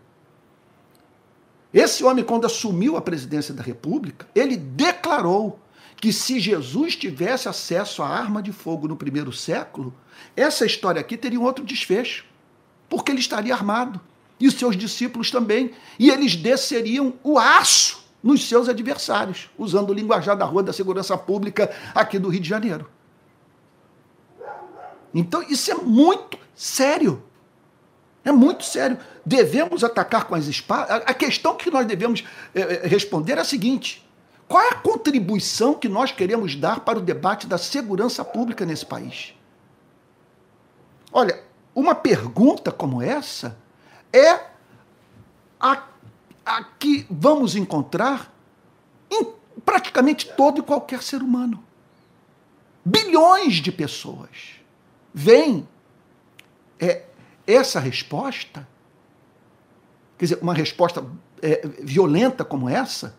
[1.73, 5.59] Esse homem, quando assumiu a presidência da República, ele declarou
[5.97, 9.95] que se Jesus tivesse acesso à arma de fogo no primeiro século,
[10.37, 12.25] essa história aqui teria um outro desfecho,
[12.89, 14.01] porque ele estaria armado,
[14.39, 19.93] e os seus discípulos também, e eles desceriam o aço nos seus adversários, usando o
[19.95, 22.91] linguajar da Rua da Segurança Pública aqui do Rio de Janeiro.
[25.15, 27.23] Então, isso é muito sério.
[28.25, 28.99] É muito sério.
[29.25, 31.05] Devemos atacar com as espadas?
[31.07, 34.05] A questão que nós devemos é, responder é a seguinte:
[34.49, 38.85] qual é a contribuição que nós queremos dar para o debate da segurança pública nesse
[38.85, 39.35] país?
[41.13, 41.41] Olha,
[41.73, 43.57] uma pergunta como essa
[44.13, 44.41] é
[45.61, 45.85] a,
[46.47, 48.33] a que vamos encontrar
[49.11, 49.27] em
[49.65, 51.63] praticamente todo e qualquer ser humano.
[52.85, 54.61] Bilhões de pessoas
[55.13, 55.69] veem
[56.79, 57.03] é,
[57.45, 58.67] essa resposta,
[60.17, 61.05] quer dizer, uma resposta
[61.43, 63.17] é, violenta como essa,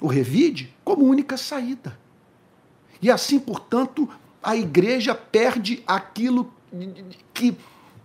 [0.00, 1.98] o revide, como única saída.
[3.02, 4.08] E assim, portanto,
[4.42, 6.52] a igreja perde aquilo
[7.32, 7.56] que,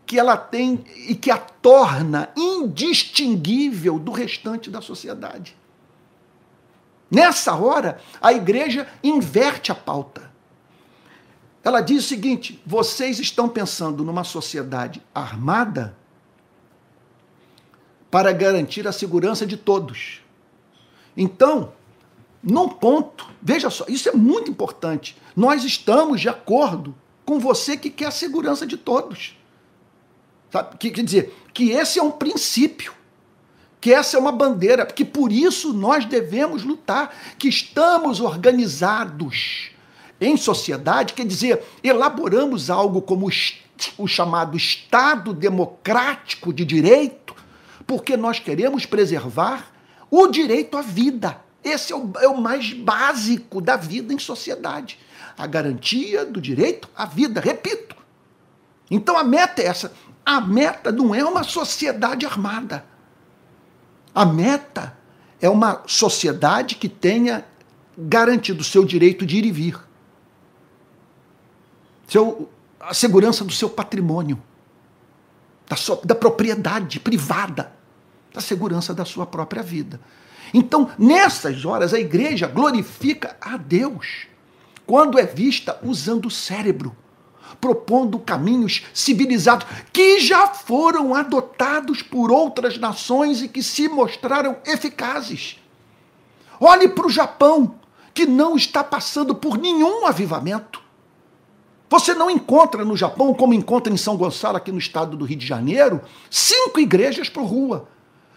[0.10, 5.56] que ela tem e que a torna indistinguível do restante da sociedade.
[7.12, 10.32] Nessa hora, a igreja inverte a pauta.
[11.64, 15.96] Ela diz o seguinte: vocês estão pensando numa sociedade armada
[18.10, 20.22] para garantir a segurança de todos.
[21.16, 21.72] Então,
[22.42, 25.16] num ponto, veja só, isso é muito importante.
[25.36, 29.38] Nós estamos de acordo com você que quer a segurança de todos.
[30.52, 30.78] Sabe?
[30.78, 32.94] Que, quer dizer, que esse é um princípio,
[33.80, 39.72] que essa é uma bandeira, que por isso nós devemos lutar, que estamos organizados
[40.20, 43.30] em sociedade, quer dizer, elaboramos algo como
[43.98, 47.36] o chamado Estado democrático de direito,
[47.88, 49.72] porque nós queremos preservar
[50.12, 51.40] o direito à vida.
[51.64, 55.00] Esse é o, é o mais básico da vida em sociedade.
[55.38, 57.96] A garantia do direito à vida, repito.
[58.92, 59.94] Então a meta é essa.
[60.30, 62.86] A meta não é uma sociedade armada.
[64.14, 64.96] A meta
[65.42, 67.44] é uma sociedade que tenha
[67.98, 69.80] garantido o seu direito de ir e vir,
[72.08, 72.48] seu,
[72.80, 74.40] a segurança do seu patrimônio,
[75.68, 77.74] da, sua, da propriedade privada,
[78.32, 80.00] da segurança da sua própria vida.
[80.54, 84.28] Então, nessas horas, a igreja glorifica a Deus.
[84.86, 86.96] Quando é vista usando o cérebro,
[87.60, 95.58] propondo caminhos civilizados que já foram adotados por outras nações e que se mostraram eficazes.
[96.60, 97.76] Olhe para o Japão,
[98.14, 100.82] que não está passando por nenhum avivamento.
[101.90, 105.38] Você não encontra no Japão, como encontra em São Gonçalo, aqui no estado do Rio
[105.38, 107.88] de Janeiro, cinco igrejas por rua.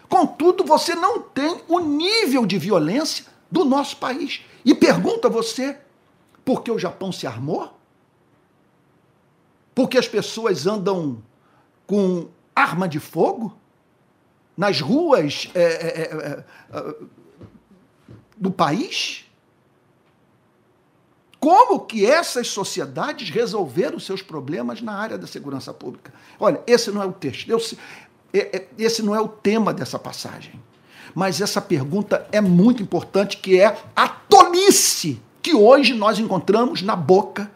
[0.09, 4.41] Contudo, você não tem o nível de violência do nosso país.
[4.65, 5.77] E pergunta você,
[6.43, 7.77] por que o Japão se armou?
[9.73, 11.21] Porque as pessoas andam
[11.87, 13.57] com arma de fogo
[14.55, 16.95] nas ruas é, é, é, é
[18.37, 19.25] do país?
[21.39, 26.13] Como que essas sociedades resolveram seus problemas na área da segurança pública?
[26.39, 27.49] Olha, esse não é o texto,
[28.33, 30.61] é, é, esse não é o tema dessa passagem.
[31.13, 36.95] Mas essa pergunta é muito importante, que é a tolice que hoje nós encontramos na
[36.95, 37.51] boca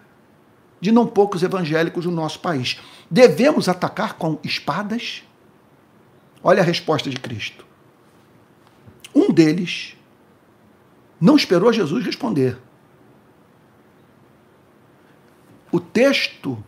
[0.80, 2.80] de não poucos evangélicos no nosso país.
[3.10, 5.24] Devemos atacar com espadas?
[6.44, 7.66] Olha a resposta de Cristo.
[9.14, 9.96] Um deles
[11.20, 12.58] não esperou Jesus responder.
[15.72, 16.64] O texto,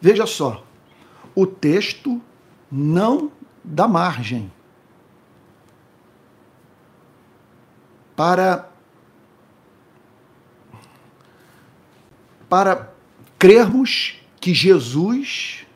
[0.00, 0.64] veja só,
[1.34, 2.20] o texto
[2.70, 3.30] não
[3.64, 4.50] dá margem
[8.16, 8.68] para
[12.48, 12.92] para
[13.40, 15.66] crermos que Jesus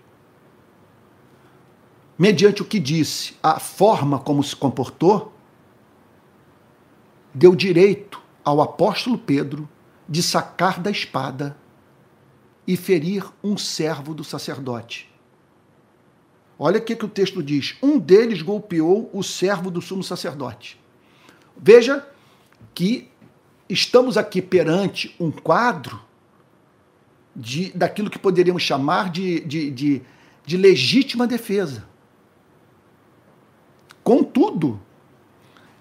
[2.19, 5.33] mediante o que disse, a forma como se comportou,
[7.33, 9.67] deu direito ao apóstolo Pedro
[10.07, 11.57] de sacar da espada
[12.67, 15.11] e ferir um servo do sacerdote.
[16.59, 20.79] Olha o que, que o texto diz: um deles golpeou o servo do sumo sacerdote.
[21.57, 22.07] Veja
[22.75, 23.11] que
[23.71, 26.04] estamos aqui perante um quadro
[27.35, 30.03] de, daquilo que poderíamos chamar de, de, de,
[30.47, 31.85] de legítima defesa.
[34.03, 34.81] Contudo,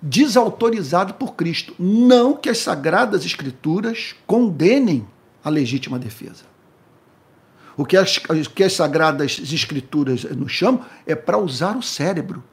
[0.01, 1.75] desautorizado por Cristo.
[1.77, 5.07] Não que as sagradas escrituras condenem
[5.43, 6.45] a legítima defesa.
[7.75, 12.43] O que as, o que as sagradas escrituras nos chamam é para usar o cérebro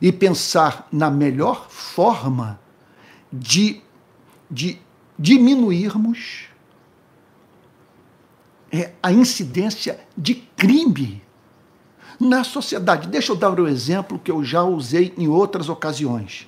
[0.00, 2.60] e pensar na melhor forma
[3.32, 3.80] de,
[4.50, 4.78] de
[5.18, 6.48] diminuirmos
[8.76, 11.22] é, a incidência de crime
[12.20, 13.08] na sociedade.
[13.08, 16.46] Deixa eu dar um exemplo que eu já usei em outras ocasiões.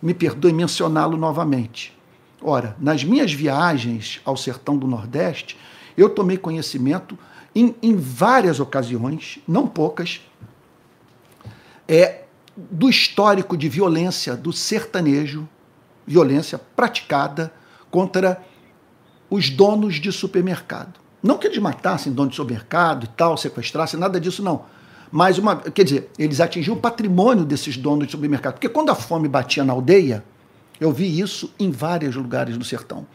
[0.00, 1.96] Me perdoe mencioná-lo novamente.
[2.40, 5.58] Ora, nas minhas viagens ao sertão do Nordeste,
[5.96, 7.18] eu tomei conhecimento
[7.54, 10.20] em, em várias ocasiões, não poucas,
[11.88, 12.24] é,
[12.56, 15.48] do histórico de violência do sertanejo,
[16.06, 17.52] violência praticada
[17.90, 18.42] contra
[19.28, 21.05] os donos de supermercado.
[21.26, 24.64] Não que eles matassem donos de supermercado e tal, sequestrassem, nada disso não.
[25.10, 28.54] Mas uma, quer dizer, eles atingiam o patrimônio desses donos de supermercado.
[28.54, 30.24] Porque quando a fome batia na aldeia,
[30.80, 33.06] eu vi isso em vários lugares do sertão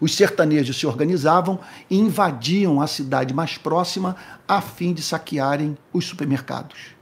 [0.00, 1.58] os sertanejos se organizavam
[1.90, 4.16] e invadiam a cidade mais próxima
[4.46, 6.94] a fim de saquearem os supermercados,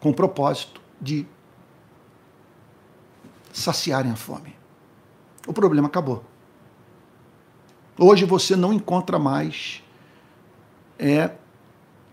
[0.00, 1.26] com o propósito de
[3.52, 4.54] saciarem a fome.
[5.46, 6.24] O problema acabou.
[7.98, 9.82] Hoje você não encontra mais
[10.98, 11.30] é,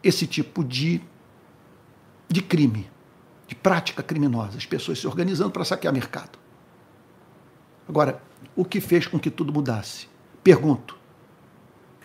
[0.01, 1.01] esse tipo de,
[2.29, 2.89] de crime,
[3.47, 6.39] de prática criminosa, as pessoas se organizando para saquear mercado.
[7.87, 8.21] Agora,
[8.55, 10.07] o que fez com que tudo mudasse?
[10.41, 10.97] Pergunto.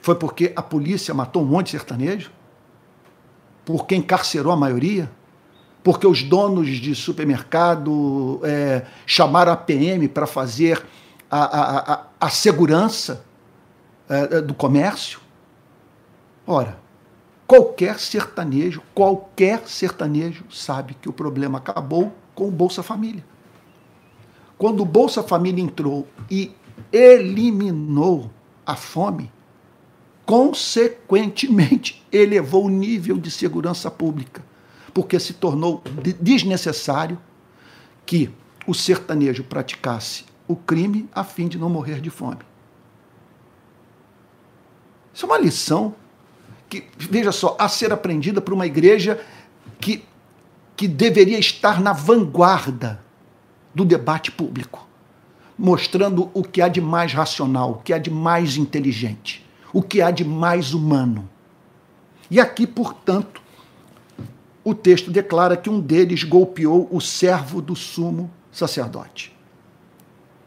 [0.02, 2.32] Foi porque a polícia matou um monte de sertanejo?
[3.64, 5.10] Porque encarcerou a maioria?
[5.84, 10.84] Porque os donos de supermercado é, chamaram a PM para fazer
[11.30, 13.27] a, a, a, a segurança
[14.08, 15.20] é, do comércio?
[16.46, 16.78] Ora,
[17.46, 23.24] qualquer sertanejo, qualquer sertanejo sabe que o problema acabou com o Bolsa Família.
[24.56, 26.52] Quando o Bolsa Família entrou e
[26.92, 28.30] eliminou
[28.66, 29.30] a fome,
[30.26, 34.44] consequentemente elevou o nível de segurança pública,
[34.92, 35.82] porque se tornou
[36.20, 37.18] desnecessário
[38.04, 38.30] que
[38.66, 42.38] o sertanejo praticasse o crime a fim de não morrer de fome.
[45.18, 45.96] Isso é uma lição
[46.68, 49.20] que, veja só, a ser aprendida por uma igreja
[49.80, 50.04] que
[50.76, 53.02] que deveria estar na vanguarda
[53.74, 54.86] do debate público,
[55.58, 60.00] mostrando o que há de mais racional, o que há de mais inteligente, o que
[60.00, 61.28] há de mais humano.
[62.30, 63.42] E aqui, portanto,
[64.62, 69.36] o texto declara que um deles golpeou o servo do sumo sacerdote.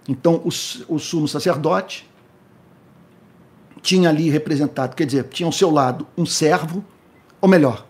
[0.08, 2.10] Então, o, o sumo sacerdote
[3.82, 6.84] tinha ali representado, quer dizer, tinha ao seu lado um servo,
[7.40, 7.86] ou melhor,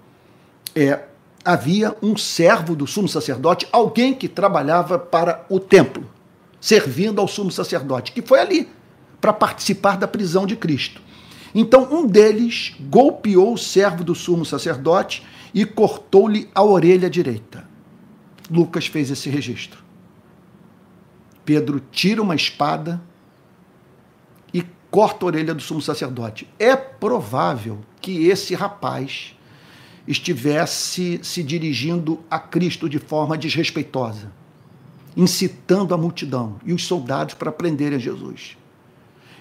[0.75, 0.99] é,
[1.43, 6.09] havia um servo do sumo sacerdote, alguém que trabalhava para o templo,
[6.59, 8.69] servindo ao sumo sacerdote, que foi ali
[9.19, 11.01] para participar da prisão de Cristo.
[11.53, 17.67] Então, um deles golpeou o servo do sumo sacerdote e cortou-lhe a orelha direita.
[18.49, 19.83] Lucas fez esse registro.
[21.43, 23.01] Pedro tira uma espada
[24.91, 26.47] corta a orelha do sumo sacerdote.
[26.59, 29.33] É provável que esse rapaz
[30.05, 34.31] estivesse se dirigindo a Cristo de forma desrespeitosa,
[35.15, 38.57] incitando a multidão e os soldados para prenderem Jesus.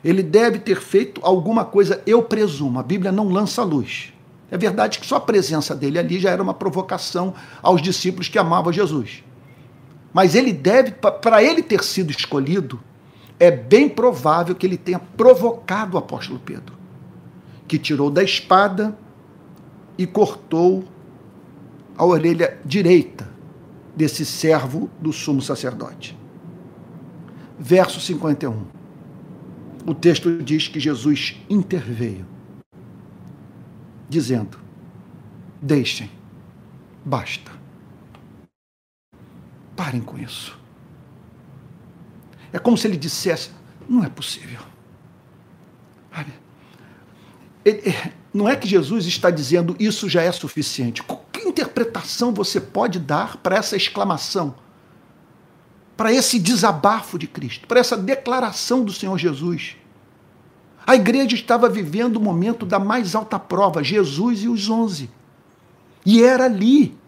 [0.05, 4.13] Ele deve ter feito alguma coisa, eu presumo, a Bíblia não lança luz.
[4.51, 8.39] É verdade que só a presença dele ali já era uma provocação aos discípulos que
[8.39, 9.23] amavam Jesus.
[10.13, 12.81] Mas ele deve, para ele ter sido escolhido,
[13.41, 16.77] é bem provável que ele tenha provocado o apóstolo Pedro,
[17.67, 18.97] que tirou da espada
[19.97, 20.85] e cortou
[21.97, 23.27] a orelha direita
[23.97, 26.17] desse servo do sumo sacerdote.
[27.59, 28.63] Verso 51.
[29.87, 32.27] O texto diz que Jesus interveio,
[34.07, 34.59] dizendo:
[35.63, 36.11] Deixem,
[37.05, 37.51] basta.
[39.75, 40.60] Parem com isso.
[42.53, 43.51] É como se ele dissesse:
[43.89, 44.61] Não é possível.
[47.65, 47.95] Ele,
[48.33, 51.03] não é que Jesus está dizendo isso já é suficiente.
[51.33, 54.55] Que interpretação você pode dar para essa exclamação?
[55.97, 59.77] Para esse desabafo de Cristo, para essa declaração do Senhor Jesus?
[60.87, 65.11] A igreja estava vivendo o momento da mais alta prova, Jesus e os onze.
[66.07, 66.99] E era ali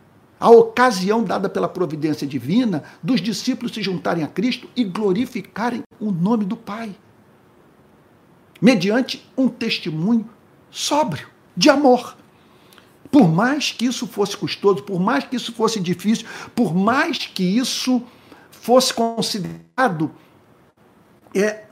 [0.42, 6.10] a ocasião dada pela providência divina dos discípulos se juntarem a Cristo e glorificarem o
[6.10, 6.96] nome do Pai,
[8.60, 10.28] mediante um testemunho
[10.68, 12.16] sóbrio, de amor.
[13.08, 16.26] Por mais que isso fosse custoso, por mais que isso fosse difícil,
[16.56, 18.02] por mais que isso
[18.50, 20.10] fosse considerado
[21.32, 21.66] é,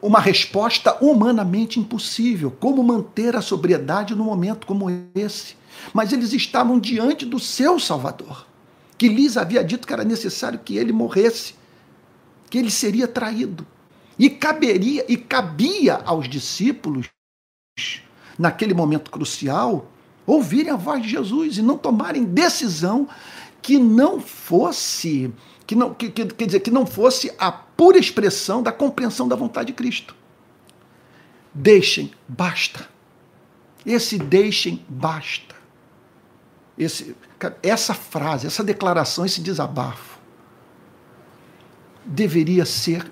[0.00, 2.52] uma resposta humanamente impossível.
[2.52, 5.56] Como manter a sobriedade num momento como esse?
[5.92, 8.46] Mas eles estavam diante do seu Salvador,
[8.98, 11.54] que lhes havia dito que era necessário que ele morresse,
[12.50, 13.66] que ele seria traído.
[14.18, 17.06] E caberia e cabia aos discípulos
[18.38, 19.90] naquele momento crucial,
[20.26, 23.08] ouvirem a voz de Jesus e não tomarem decisão
[23.62, 25.32] que não fosse,
[25.66, 29.36] que não, que, que, quer dizer, que não fosse a pura expressão da compreensão da
[29.36, 30.14] vontade de Cristo.
[31.52, 32.88] Deixem, basta.
[33.84, 35.54] Esse deixem, basta.
[36.78, 37.16] Esse,
[37.62, 40.18] essa frase, essa declaração, esse desabafo
[42.04, 43.10] deveria ser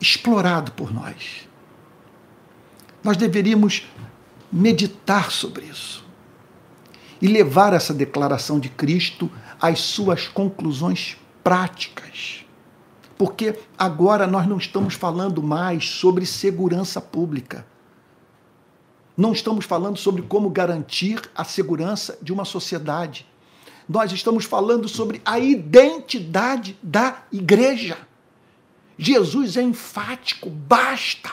[0.00, 1.48] explorado por nós.
[3.02, 3.86] Nós deveríamos
[4.50, 6.04] meditar sobre isso
[7.20, 12.44] e levar essa declaração de Cristo às suas conclusões práticas.
[13.16, 17.66] Porque agora nós não estamos falando mais sobre segurança pública.
[19.18, 23.26] Não estamos falando sobre como garantir a segurança de uma sociedade.
[23.88, 27.98] Nós estamos falando sobre a identidade da igreja.
[28.96, 31.32] Jesus é enfático, basta.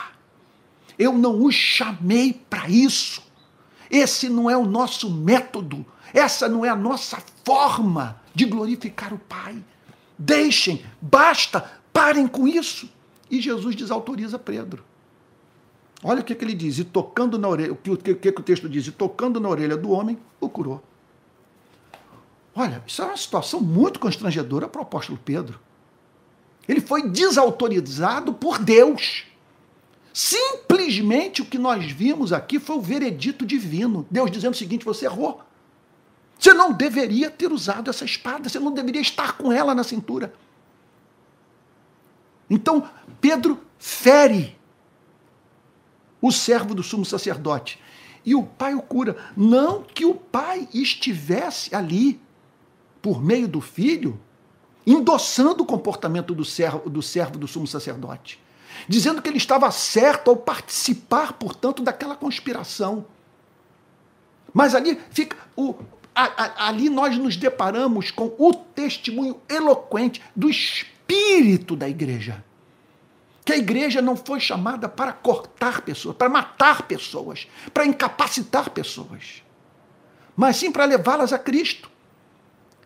[0.98, 3.22] Eu não os chamei para isso.
[3.88, 5.86] Esse não é o nosso método.
[6.12, 9.62] Essa não é a nossa forma de glorificar o Pai.
[10.18, 11.60] Deixem, basta,
[11.92, 12.90] parem com isso.
[13.30, 14.82] E Jesus desautoriza Pedro.
[16.02, 18.40] Olha o que, que ele diz, e tocando na orelha, o que, o que, que
[18.40, 20.82] o texto diz, e tocando na orelha do homem, o curou.
[22.54, 25.60] Olha, isso é uma situação muito constrangedora para o apóstolo Pedro.
[26.66, 29.24] Ele foi desautorizado por Deus.
[30.12, 34.06] Simplesmente o que nós vimos aqui foi o veredito divino.
[34.10, 35.42] Deus dizendo o seguinte: você errou.
[36.38, 40.32] Você não deveria ter usado essa espada, você não deveria estar com ela na cintura.
[42.48, 42.88] Então,
[43.20, 44.55] Pedro fere
[46.20, 47.78] o servo do sumo sacerdote.
[48.24, 49.16] E o pai o cura.
[49.36, 52.20] Não que o pai estivesse ali,
[53.00, 54.18] por meio do filho,
[54.86, 58.40] endossando o comportamento do servo do, servo do sumo sacerdote
[58.88, 63.06] dizendo que ele estava certo ao participar, portanto, daquela conspiração.
[64.52, 65.74] Mas ali fica o,
[66.14, 72.44] a, a, ali nós nos deparamos com o testemunho eloquente do espírito da igreja.
[73.46, 79.40] Que a igreja não foi chamada para cortar pessoas, para matar pessoas, para incapacitar pessoas,
[80.36, 81.88] mas sim para levá-las a Cristo.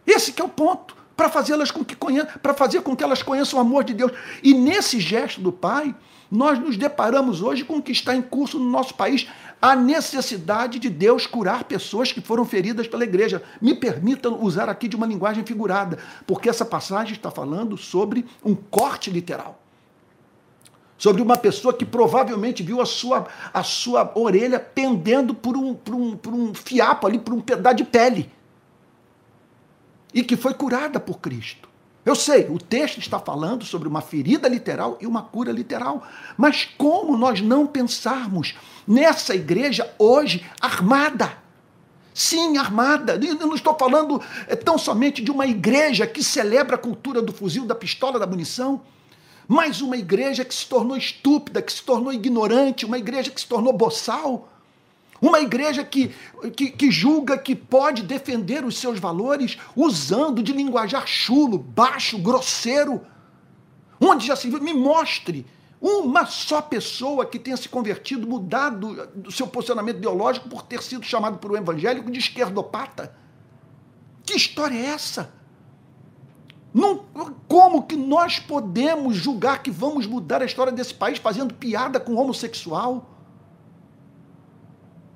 [0.07, 3.59] Esse é o ponto, para fazê-las com que conheçam, para fazer com que elas conheçam
[3.59, 4.13] o amor de Deus.
[4.43, 5.95] E nesse gesto do Pai,
[6.31, 9.27] nós nos deparamos hoje com o que está em curso no nosso país,
[9.63, 13.43] a necessidade de Deus curar pessoas que foram feridas pela igreja.
[13.63, 18.55] Me permita usar aqui de uma linguagem figurada, porque essa passagem está falando sobre um
[18.55, 19.59] corte literal.
[21.01, 25.95] Sobre uma pessoa que provavelmente viu a sua, a sua orelha pendendo por um, por,
[25.95, 28.31] um, por um fiapo ali, por um pedaço de pele.
[30.13, 31.71] E que foi curada por Cristo.
[32.05, 36.07] Eu sei, o texto está falando sobre uma ferida literal e uma cura literal.
[36.37, 38.55] Mas como nós não pensarmos
[38.87, 41.33] nessa igreja hoje armada?
[42.13, 43.19] Sim, armada.
[43.25, 47.33] Eu não estou falando é, tão somente de uma igreja que celebra a cultura do
[47.33, 48.83] fuzil, da pistola, da munição,
[49.53, 53.49] mas uma igreja que se tornou estúpida, que se tornou ignorante, uma igreja que se
[53.49, 54.49] tornou boçal
[55.21, 56.15] uma igreja que,
[56.57, 63.03] que, que, julga que pode defender os seus valores usando de linguajar chulo, baixo, grosseiro.
[64.01, 64.63] Onde já se viu?
[64.63, 65.45] Me mostre
[65.79, 71.05] uma só pessoa que tenha se convertido, mudado do seu posicionamento ideológico por ter sido
[71.05, 73.15] chamado por um evangélico de esquerdopata.
[74.25, 75.40] Que história é essa?
[76.73, 77.05] Não,
[77.49, 82.15] como que nós podemos julgar que vamos mudar a história desse país fazendo piada com
[82.15, 83.11] homossexual?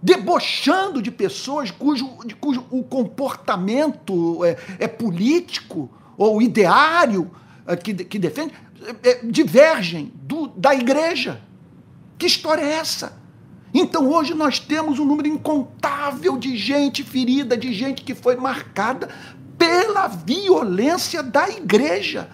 [0.04, 5.88] debochando de pessoas cujo, de, cujo o comportamento é, é político
[6.18, 7.30] ou ideário
[7.66, 8.52] é, que, que defende
[9.02, 11.40] é, divergem do, da igreja.
[12.18, 13.18] Que história é essa?
[13.72, 19.08] Então hoje nós temos um número incontável de gente ferida, de gente que foi marcada
[19.64, 22.28] pela violência da igreja.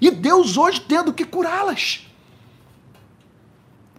[0.00, 2.06] E Deus hoje tendo que curá-las.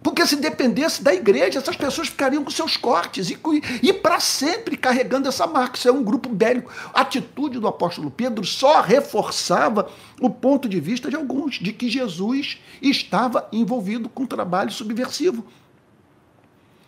[0.02, 3.38] Porque se dependesse da igreja, essas pessoas ficariam com seus cortes e,
[3.82, 5.76] e para sempre carregando essa marca.
[5.76, 6.72] Isso é um grupo bélico.
[6.94, 9.90] A atitude do apóstolo Pedro só reforçava
[10.20, 15.44] o ponto de vista de alguns, de que Jesus estava envolvido com trabalho subversivo,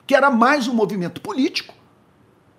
[0.07, 1.74] que era mais um movimento político,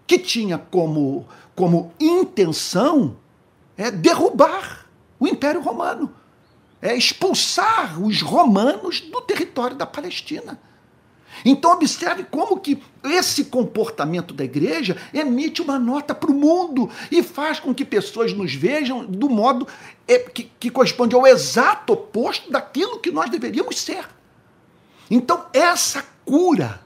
[0.06, 1.26] que tinha como,
[1.60, 3.18] como intenção
[3.76, 4.86] é, derrubar
[5.20, 6.16] o Império Romano
[6.82, 10.57] é expulsar os romanos do território da Palestina.
[11.43, 17.22] Então observe como que esse comportamento da igreja emite uma nota para o mundo e
[17.22, 19.68] faz com que pessoas nos vejam do modo
[20.07, 24.07] é, que, que corresponde ao exato oposto daquilo que nós deveríamos ser.
[25.12, 26.80] Então essa cura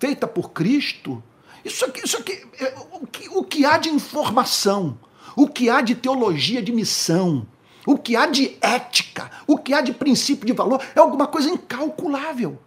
[0.00, 1.22] feita por Cristo,
[1.66, 4.98] isso aqui, isso aqui é, o, que, o que há de informação,
[5.34, 7.46] o que há de teologia de missão,
[7.86, 11.48] o que há de ética, o que há de princípio de valor, é alguma coisa
[11.50, 12.58] incalculável.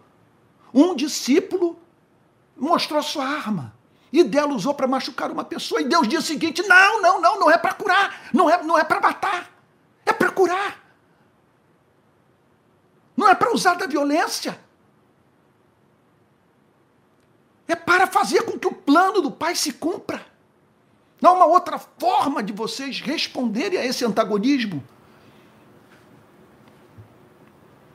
[0.72, 1.78] Um discípulo
[2.56, 3.74] mostrou sua arma
[4.12, 5.80] e dela usou para machucar uma pessoa.
[5.80, 8.78] E Deus disse o seguinte: não, não, não, não é para curar, não é, não
[8.78, 9.50] é para matar,
[10.04, 10.78] é para curar.
[13.16, 14.58] Não é para usar da violência.
[17.70, 20.20] É para fazer com que o plano do Pai se cumpra.
[21.22, 24.82] Não há uma outra forma de vocês responderem a esse antagonismo.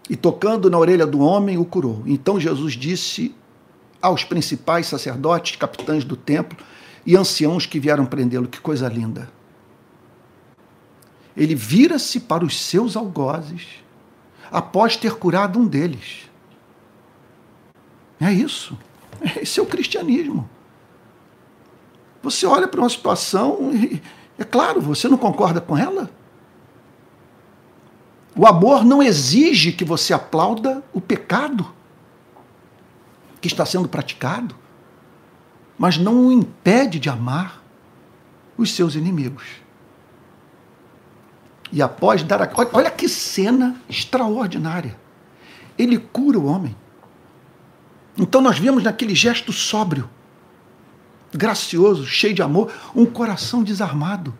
[0.10, 2.02] E tocando na orelha do homem, o curou.
[2.06, 3.36] Então Jesus disse
[4.02, 6.58] aos principais sacerdotes, capitães do templo
[7.06, 9.30] e anciãos que vieram prendê-lo: Que coisa linda!
[11.36, 13.84] Ele vira-se para os seus algozes
[14.50, 16.30] após ter curado um deles.
[18.22, 18.78] É isso.
[19.42, 20.50] Esse é o cristianismo.
[22.22, 24.02] Você olha para uma situação e,
[24.38, 26.10] é claro, você não concorda com ela?
[28.36, 31.74] O amor não exige que você aplauda o pecado
[33.40, 34.56] que está sendo praticado,
[35.78, 37.64] mas não o impede de amar
[38.58, 39.46] os seus inimigos.
[41.72, 42.50] E após dar a...
[42.74, 44.98] Olha que cena extraordinária.
[45.78, 46.76] Ele cura o homem.
[48.18, 50.10] Então nós vemos naquele gesto sóbrio,
[51.34, 54.34] gracioso, cheio de amor, um coração desarmado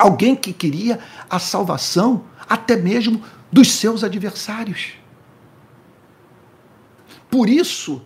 [0.00, 0.98] Alguém que queria
[1.28, 3.22] a salvação até mesmo
[3.52, 4.94] dos seus adversários.
[7.30, 8.00] Por isso,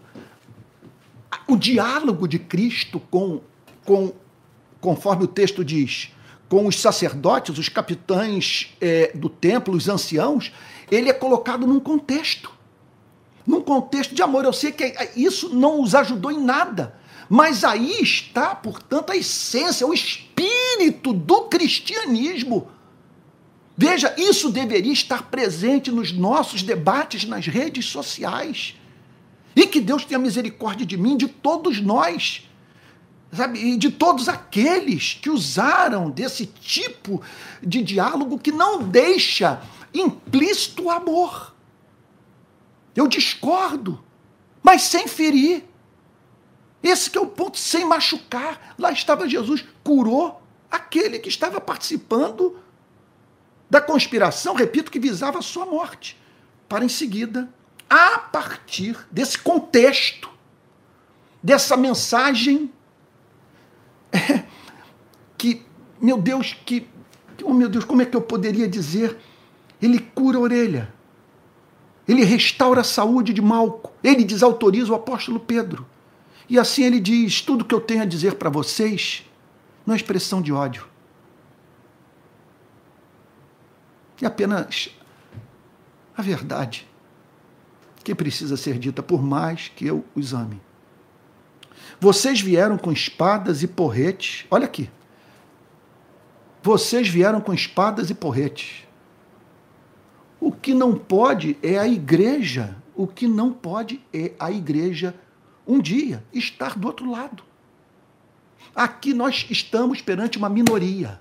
[1.46, 3.40] o diálogo de Cristo com,
[3.84, 4.12] com
[4.80, 6.10] conforme o texto diz,
[6.48, 10.52] com os sacerdotes, os capitães é, do templo, os anciãos,
[10.90, 12.50] ele é colocado num contexto.
[13.46, 14.44] Num contexto de amor.
[14.44, 16.94] Eu sei que isso não os ajudou em nada,
[17.28, 22.68] Mas aí está, portanto, a essência, o espírito do cristianismo.
[23.76, 28.74] Veja, isso deveria estar presente nos nossos debates nas redes sociais.
[29.56, 32.48] E que Deus tenha misericórdia de mim, de todos nós,
[33.32, 33.58] sabe?
[33.58, 37.22] E de todos aqueles que usaram desse tipo
[37.62, 39.60] de diálogo que não deixa
[39.92, 41.53] implícito o amor.
[42.94, 44.02] Eu discordo,
[44.62, 45.64] mas sem ferir.
[46.82, 48.74] Esse que é o ponto, sem machucar.
[48.78, 52.58] Lá estava Jesus, curou aquele que estava participando
[53.70, 56.20] da conspiração, repito, que visava a sua morte,
[56.68, 57.48] para em seguida,
[57.88, 60.30] a partir desse contexto,
[61.42, 62.70] dessa mensagem
[64.12, 64.44] é,
[65.36, 65.64] que,
[66.00, 66.86] meu Deus, que,
[67.42, 69.18] oh meu Deus, como é que eu poderia dizer?
[69.80, 70.94] Ele cura a orelha,
[72.06, 75.86] ele restaura a saúde de Malco, ele desautoriza o apóstolo Pedro.
[76.48, 79.24] E assim ele diz: tudo que eu tenho a dizer para vocês
[79.86, 80.86] não é expressão de ódio.
[84.20, 84.88] É apenas
[86.16, 86.88] a verdade
[88.02, 90.60] que precisa ser dita, por mais que eu os ame.
[91.98, 94.46] Vocês vieram com espadas e porretes.
[94.50, 94.90] Olha aqui.
[96.62, 98.86] Vocês vieram com espadas e porretes.
[100.44, 102.76] O que não pode é a igreja.
[102.94, 105.18] O que não pode é a igreja
[105.66, 107.42] um dia estar do outro lado.
[108.76, 111.18] Aqui nós estamos perante uma minoria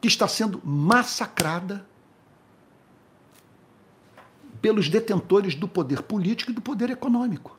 [0.00, 1.86] que está sendo massacrada
[4.60, 7.56] pelos detentores do poder político e do poder econômico.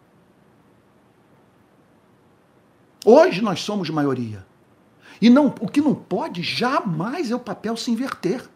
[3.05, 4.45] Hoje nós somos maioria.
[5.21, 8.49] E não, o que não pode jamais é o papel se inverter.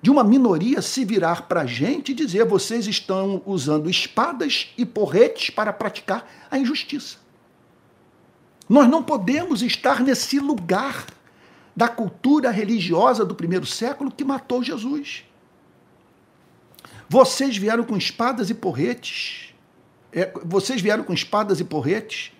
[0.00, 4.86] De uma minoria se virar para a gente e dizer vocês estão usando espadas e
[4.86, 7.16] porretes para praticar a injustiça.
[8.68, 11.06] Nós não podemos estar nesse lugar
[11.74, 15.24] da cultura religiosa do primeiro século que matou Jesus.
[17.08, 19.54] Vocês vieram com espadas e porretes.
[20.12, 22.32] É, vocês vieram com espadas e porretes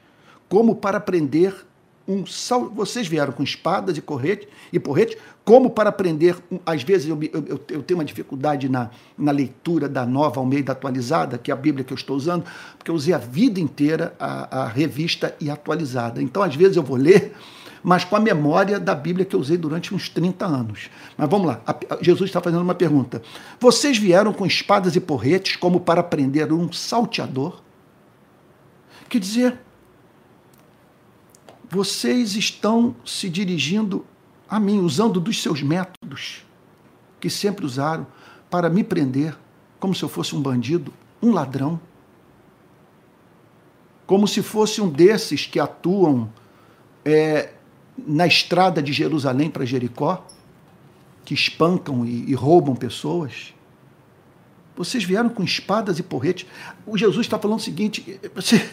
[0.48, 1.67] como para prender
[2.08, 2.70] um sal.
[2.70, 6.36] Vocês vieram com espadas e correte e porretes, como para prender.
[6.50, 10.72] Um, às vezes eu, eu, eu, tenho uma dificuldade na, na leitura da nova Almeida
[10.72, 12.44] atualizada, que é a Bíblia que eu estou usando,
[12.78, 16.22] porque eu usei a vida inteira a, a revista e atualizada.
[16.22, 17.34] Então, às vezes, eu vou ler
[17.82, 20.90] mas com a memória da Bíblia que eu usei durante uns 30 anos.
[21.16, 21.60] Mas vamos lá,
[22.00, 23.22] Jesus está fazendo uma pergunta.
[23.60, 27.62] Vocês vieram com espadas e porretes como para prender um salteador?
[29.08, 29.58] Quer dizer,
[31.70, 34.04] vocês estão se dirigindo
[34.48, 36.44] a mim, usando dos seus métodos
[37.20, 38.06] que sempre usaram
[38.50, 39.36] para me prender,
[39.78, 40.92] como se eu fosse um bandido,
[41.22, 41.80] um ladrão,
[44.06, 46.32] como se fosse um desses que atuam
[47.04, 47.52] é,
[48.06, 50.26] na estrada de Jerusalém para Jericó,
[51.24, 53.52] que espancam e, e roubam pessoas.
[54.74, 56.46] Vocês vieram com espadas e porretes.
[56.86, 58.70] O Jesus está falando o seguinte: você,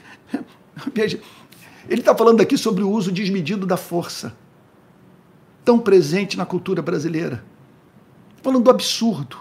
[1.89, 4.35] ele está falando aqui sobre o uso desmedido da força,
[5.63, 7.43] tão presente na cultura brasileira.
[8.41, 9.37] Falando do absurdo.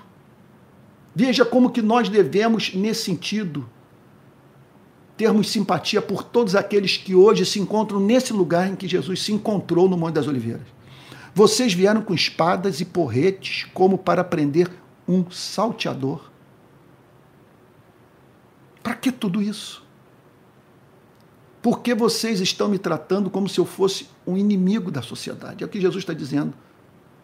[1.14, 3.68] Veja como que nós devemos, nesse sentido,
[5.16, 9.32] termos simpatia por todos aqueles que hoje se encontram nesse lugar em que Jesus se
[9.32, 10.66] encontrou no Monte das Oliveiras.
[11.34, 14.70] Vocês vieram com espadas e porretes como para prender
[15.06, 16.30] um salteador.
[18.82, 19.83] Para que tudo isso?
[21.64, 25.64] Por que vocês estão me tratando como se eu fosse um inimigo da sociedade?
[25.64, 26.52] É o que Jesus está dizendo.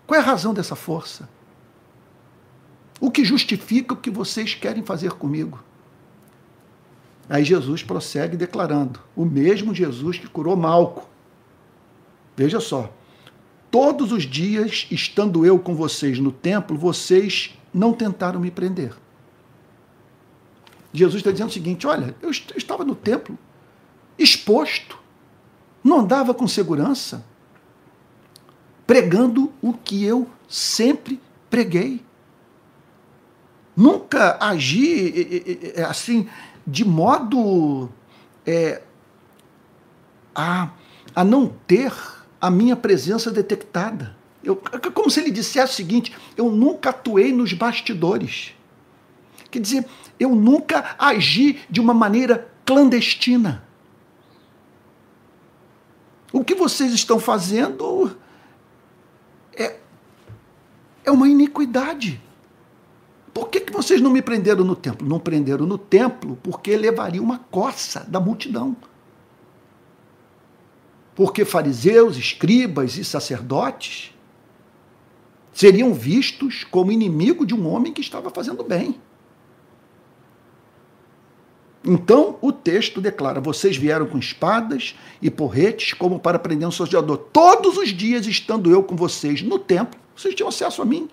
[0.06, 1.28] Qual é a razão dessa força?
[2.98, 5.62] O que justifica o que vocês querem fazer comigo?
[7.28, 11.06] Aí Jesus prossegue declarando: o mesmo Jesus que curou Malco.
[12.34, 12.90] Veja só.
[13.70, 18.94] Todos os dias, estando eu com vocês no templo, vocês não tentaram me prender.
[20.94, 23.38] Jesus está dizendo o seguinte: olha, eu estava no templo,
[24.22, 24.98] exposto,
[25.82, 27.24] não andava com segurança,
[28.86, 32.04] pregando o que eu sempre preguei.
[33.76, 36.28] Nunca agi assim
[36.66, 37.88] de modo
[38.46, 38.82] é,
[40.34, 40.70] a,
[41.14, 41.92] a não ter
[42.40, 44.16] a minha presença detectada.
[44.42, 44.56] Eu,
[44.94, 48.54] como se ele dissesse o seguinte: eu nunca atuei nos bastidores.
[49.50, 49.86] Quer dizer,
[50.18, 53.64] eu nunca agi de uma maneira clandestina.
[56.32, 58.16] O que vocês estão fazendo
[59.54, 59.76] é,
[61.04, 62.20] é uma iniquidade.
[63.32, 65.08] Por que, que vocês não me prenderam no templo?
[65.08, 68.76] Não prenderam no templo porque levaria uma coça da multidão.
[71.20, 74.14] porque fariseus, escribas e sacerdotes
[75.52, 78.98] seriam vistos como inimigo de um homem que estava fazendo bem.
[81.84, 87.16] Então o texto declara: Vocês vieram com espadas e porretes como para prender um sojador.
[87.32, 91.08] Todos os dias, estando eu com vocês no templo, vocês tinham acesso a mim.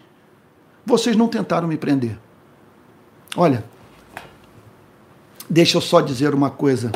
[0.86, 2.18] Vocês não tentaram me prender.
[3.36, 3.64] Olha,
[5.50, 6.92] deixa eu só dizer uma coisa.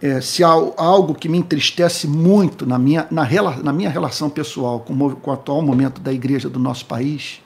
[0.00, 3.24] É, se há algo que me entristece muito na minha, na,
[3.62, 7.40] na minha relação pessoal com, com o atual momento da igreja do nosso país,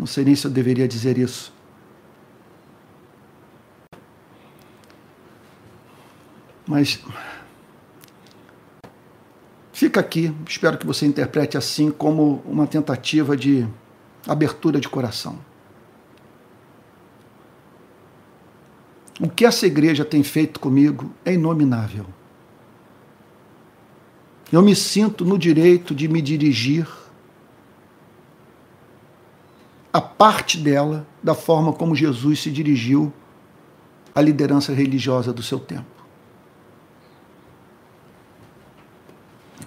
[0.00, 1.52] Não sei nem se eu deveria dizer isso.
[6.66, 7.04] Mas
[9.74, 13.68] fica aqui, espero que você interprete assim como uma tentativa de
[14.26, 15.38] abertura de coração.
[19.20, 22.06] O que essa igreja tem feito comigo é inominável.
[24.50, 26.88] Eu me sinto no direito de me dirigir
[29.92, 33.12] a parte dela da forma como Jesus se dirigiu
[34.14, 36.00] à liderança religiosa do seu tempo.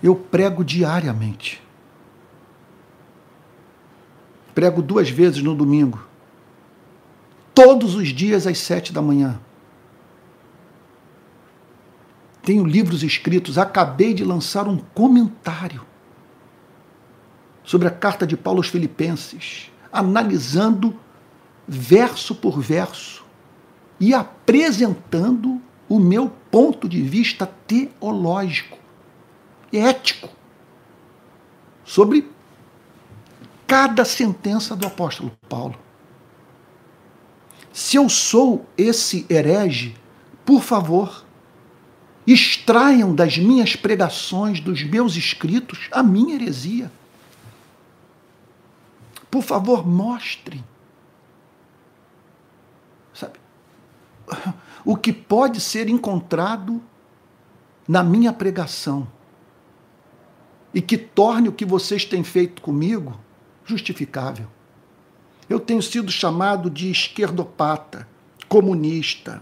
[0.02, 1.62] Eu prego diariamente.
[4.54, 6.06] Prego duas vezes no domingo.
[7.54, 9.40] Todos os dias às sete da manhã.
[12.42, 13.58] Tenho livros escritos.
[13.58, 15.86] Acabei de lançar um comentário
[17.64, 21.00] sobre a carta de Paulo aos Filipenses analisando
[21.68, 23.24] verso por verso
[24.00, 28.78] e apresentando o meu ponto de vista teológico,
[29.72, 30.28] ético,
[31.86, 32.30] sobre
[33.68, 35.76] cada sentença do apóstolo Paulo.
[37.72, 39.96] Se eu sou esse herege,
[40.46, 41.24] por favor,
[42.26, 46.92] extraiam das minhas pregações, dos meus escritos, a minha heresia.
[49.34, 50.64] Por favor, mostre.
[53.16, 53.40] Sabe?
[54.86, 56.80] O que pode ser encontrado
[57.88, 59.08] na minha pregação
[60.72, 63.20] e que torne o que vocês têm feito comigo
[63.66, 64.46] justificável.
[65.50, 68.08] Eu tenho sido chamado de esquerdopata,
[68.48, 69.42] comunista,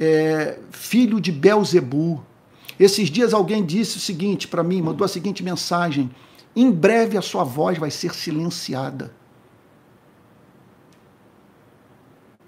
[0.00, 2.26] é, filho de Belzebu.
[2.80, 6.10] Esses dias alguém disse o seguinte para mim, mandou a seguinte mensagem:
[6.60, 9.14] em breve a sua voz vai ser silenciada.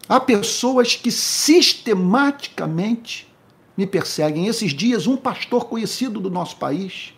[0.08, 3.32] Há pessoas que sistematicamente
[3.76, 4.48] me perseguem.
[4.48, 7.14] Esses dias, um pastor conhecido do nosso país,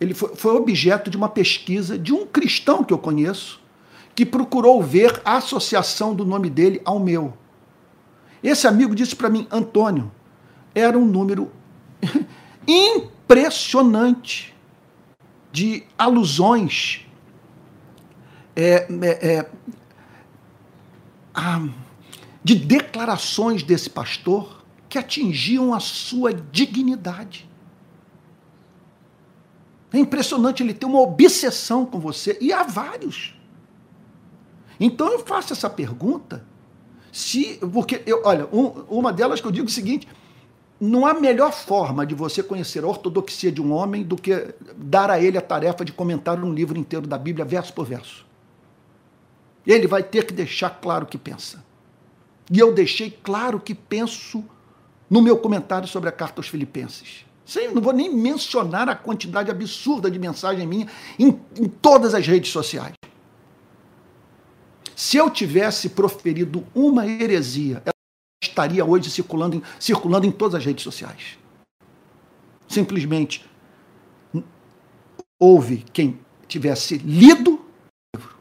[0.00, 3.60] ele foi, foi objeto de uma pesquisa de um cristão que eu conheço,
[4.14, 7.34] que procurou ver a associação do nome dele ao meu.
[8.44, 10.12] Esse amigo disse para mim, Antônio,
[10.72, 11.50] era um número
[12.64, 14.53] impressionante
[15.54, 17.06] de alusões
[18.56, 19.50] é, é, é,
[22.42, 27.48] de declarações desse pastor que atingiam a sua dignidade.
[29.92, 33.32] É impressionante ele ter uma obsessão com você, e há vários.
[34.80, 36.44] Então eu faço essa pergunta,
[37.12, 40.08] se porque eu, olha, um, uma delas que eu digo o seguinte:
[40.80, 45.10] não há melhor forma de você conhecer a ortodoxia de um homem do que dar
[45.10, 48.26] a ele a tarefa de comentar um livro inteiro da Bíblia, verso por verso.
[49.66, 51.64] Ele vai ter que deixar claro o que pensa.
[52.50, 54.44] E eu deixei claro o que penso
[55.08, 57.24] no meu comentário sobre a carta aos Filipenses.
[57.46, 60.88] Sim, não vou nem mencionar a quantidade absurda de mensagem minha
[61.18, 62.94] em, em todas as redes sociais.
[64.96, 67.82] Se eu tivesse proferido uma heresia,
[68.48, 71.38] estaria hoje circulando em, circulando em todas as redes sociais.
[72.68, 73.44] Simplesmente
[75.38, 76.18] houve quem
[76.48, 78.36] tivesse lido o livro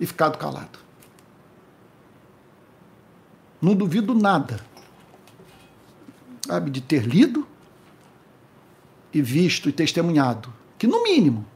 [0.00, 0.78] e ficado calado.
[3.60, 4.72] Não duvido nada
[6.46, 7.46] sabe, de ter lido
[9.12, 11.46] e visto e testemunhado, que no mínimo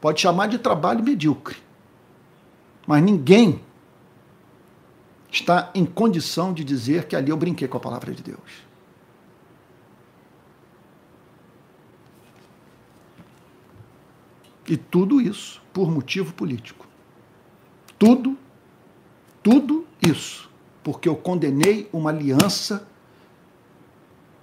[0.00, 1.56] pode chamar de trabalho medíocre.
[2.86, 3.60] Mas ninguém
[5.32, 8.38] está em condição de dizer que ali eu brinquei com a palavra de Deus.
[14.68, 16.86] E tudo isso por motivo político.
[17.98, 18.36] Tudo,
[19.42, 20.50] tudo isso,
[20.84, 22.86] porque eu condenei uma aliança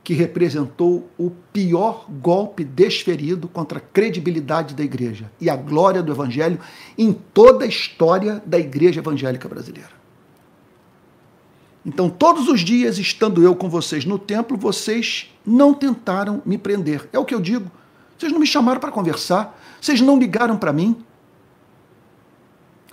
[0.04, 6.12] que representou o pior golpe desferido contra a credibilidade da igreja e a glória do
[6.12, 6.60] evangelho
[6.98, 10.00] em toda a história da igreja evangélica brasileira.
[11.90, 17.10] Então, todos os dias, estando eu com vocês no templo, vocês não tentaram me prender.
[17.12, 17.70] É o que eu digo.
[18.16, 20.96] Vocês não me chamaram para conversar, vocês não ligaram para mim.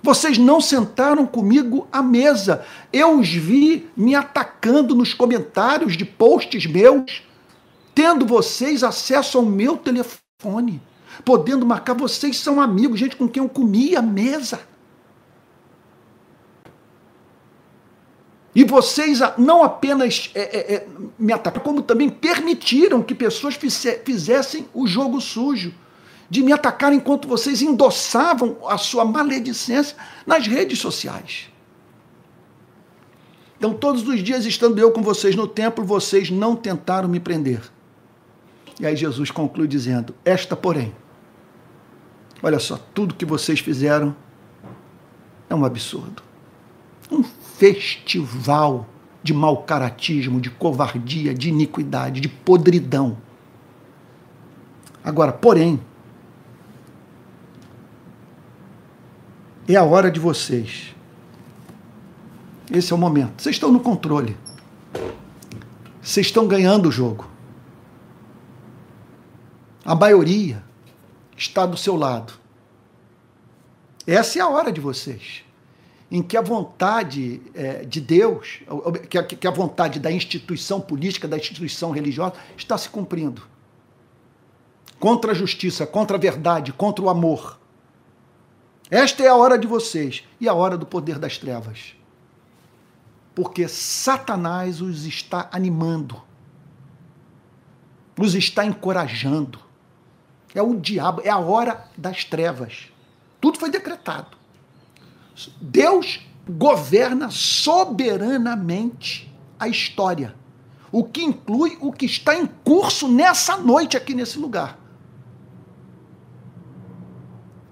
[0.01, 2.65] Vocês não sentaram comigo à mesa.
[2.91, 7.21] Eu os vi me atacando nos comentários de posts meus,
[7.93, 10.81] tendo vocês acesso ao meu telefone,
[11.23, 11.93] podendo marcar.
[11.93, 14.59] Vocês são amigos, gente com quem eu comia à mesa.
[18.57, 20.87] E vocês não apenas é, é, é,
[21.19, 23.55] me atacaram, como também permitiram que pessoas
[24.03, 25.71] fizessem o jogo sujo
[26.27, 31.51] de me atacar enquanto vocês endossavam a sua maledicência nas redes sociais.
[33.59, 37.61] Então, todos os dias, estando eu com vocês no templo, vocês não tentaram me prender.
[38.79, 40.95] E aí Jesus conclui dizendo: Esta, porém,
[42.41, 44.15] olha só, tudo que vocês fizeram
[45.47, 46.23] é um absurdo.
[47.11, 47.23] Um
[47.57, 48.87] festival
[49.23, 53.17] de mau caratismo, de covardia, de iniquidade, de podridão.
[55.03, 55.81] Agora, porém,
[59.67, 60.95] é a hora de vocês.
[62.71, 63.41] Esse é o momento.
[63.41, 64.37] Vocês estão no controle.
[66.01, 67.27] Vocês estão ganhando o jogo.
[69.83, 70.63] A maioria
[71.35, 72.33] está do seu lado.
[74.05, 75.46] Essa é a hora de vocês
[76.09, 78.61] em que a vontade é, de Deus,
[79.09, 83.43] que a, que a vontade da instituição política, da instituição religiosa, está se cumprindo.
[84.99, 87.59] Contra a justiça, contra a verdade, contra o amor.
[88.89, 91.93] Esta é a hora de vocês e a hora do poder das trevas.
[93.35, 96.21] Porque Satanás os está animando,
[98.17, 99.59] os está encorajando.
[100.55, 102.87] É o diabo, é a hora das trevas.
[103.39, 104.36] Tudo foi decretado.
[105.61, 110.33] Deus governa soberanamente a história,
[110.91, 114.79] o que inclui o que está em curso nessa noite aqui nesse lugar.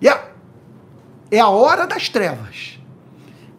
[0.01, 0.33] E é,
[1.31, 2.77] é a hora das trevas,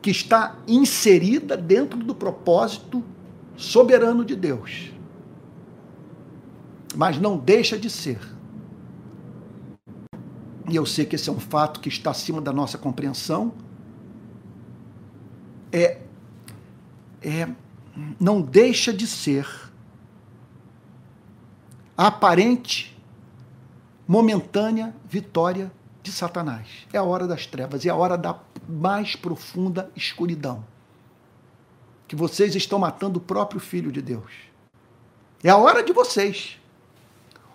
[0.02, 3.02] que está inserida dentro do propósito
[3.56, 4.92] soberano de Deus.
[6.94, 8.20] Mas não deixa de ser.
[10.68, 13.52] E eu sei que esse é um fato que está acima da nossa compreensão
[15.72, 16.00] é,
[17.22, 17.48] é,
[18.20, 19.48] não deixa de ser
[21.96, 22.96] a aparente,
[24.06, 25.72] momentânea vitória
[26.02, 26.68] de Satanás.
[26.92, 28.38] É a hora das trevas, é a hora da
[28.68, 30.64] mais profunda escuridão.
[32.06, 34.30] Que vocês estão matando o próprio Filho de Deus.
[35.42, 36.60] É a hora de vocês.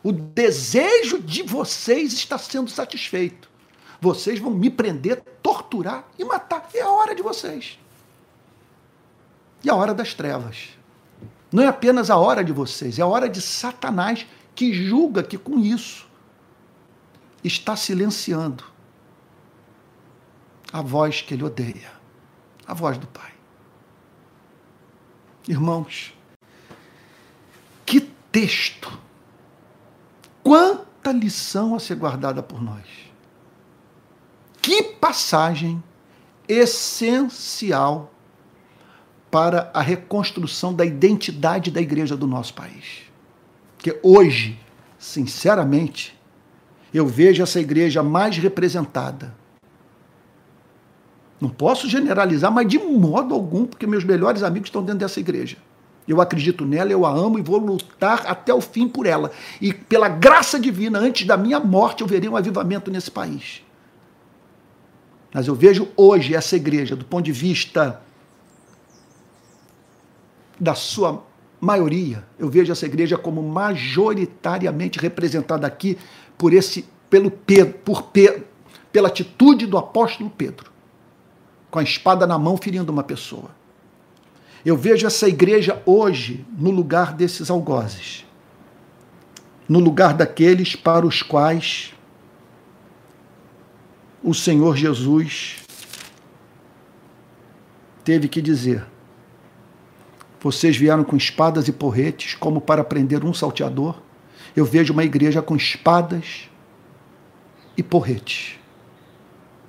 [0.04, 3.50] O desejo de vocês está sendo satisfeito.
[4.02, 6.68] Vocês vão me prender, torturar e matar.
[6.74, 7.78] É a hora de vocês
[9.64, 10.70] e a hora das trevas.
[11.52, 14.26] Não é apenas a hora de vocês, é a hora de Satanás
[14.56, 16.08] que julga que com isso
[17.44, 18.64] está silenciando
[20.72, 21.92] a voz que ele odeia,
[22.66, 23.32] a voz do Pai.
[25.48, 26.14] Irmãos,
[27.86, 28.00] que
[28.32, 29.00] texto!
[30.44, 32.86] Quanta lição a ser guardada por nós!
[34.62, 35.84] Que passagem
[36.48, 38.11] essencial
[39.32, 43.04] para a reconstrução da identidade da igreja do nosso país.
[43.78, 44.60] Porque hoje,
[45.00, 46.16] sinceramente,
[46.94, 49.34] eu vejo essa igreja mais representada.
[51.40, 55.58] Não posso generalizar, mas de modo algum, porque meus melhores amigos estão dentro dessa igreja.
[56.08, 59.32] Eu acredito nela, eu a amo e vou lutar até o fim por ela.
[59.62, 63.64] E pela graça divina, antes da minha morte, eu verei um avivamento nesse país.
[65.34, 68.02] Mas eu vejo hoje essa igreja, do ponto de vista
[70.62, 71.26] da sua
[71.60, 75.98] maioria, eu vejo essa igreja como majoritariamente representada aqui
[76.38, 78.46] por esse pelo Pedro, por Pedro,
[78.92, 80.72] pela atitude do apóstolo Pedro,
[81.72, 83.50] com a espada na mão ferindo uma pessoa.
[84.64, 88.24] Eu vejo essa igreja hoje no lugar desses algozes,
[89.68, 91.92] no lugar daqueles para os quais
[94.24, 95.56] o Senhor Jesus
[98.04, 98.91] teve que dizer:
[100.42, 104.02] vocês vieram com espadas e porretes como para prender um salteador.
[104.56, 106.50] Eu vejo uma igreja com espadas
[107.78, 108.56] e porretes.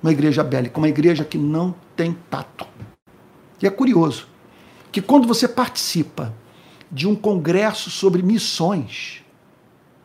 [0.01, 2.67] Uma igreja bélica, uma igreja que não tem tato.
[3.61, 4.27] E é curioso
[4.91, 6.33] que quando você participa
[6.91, 9.23] de um congresso sobre missões,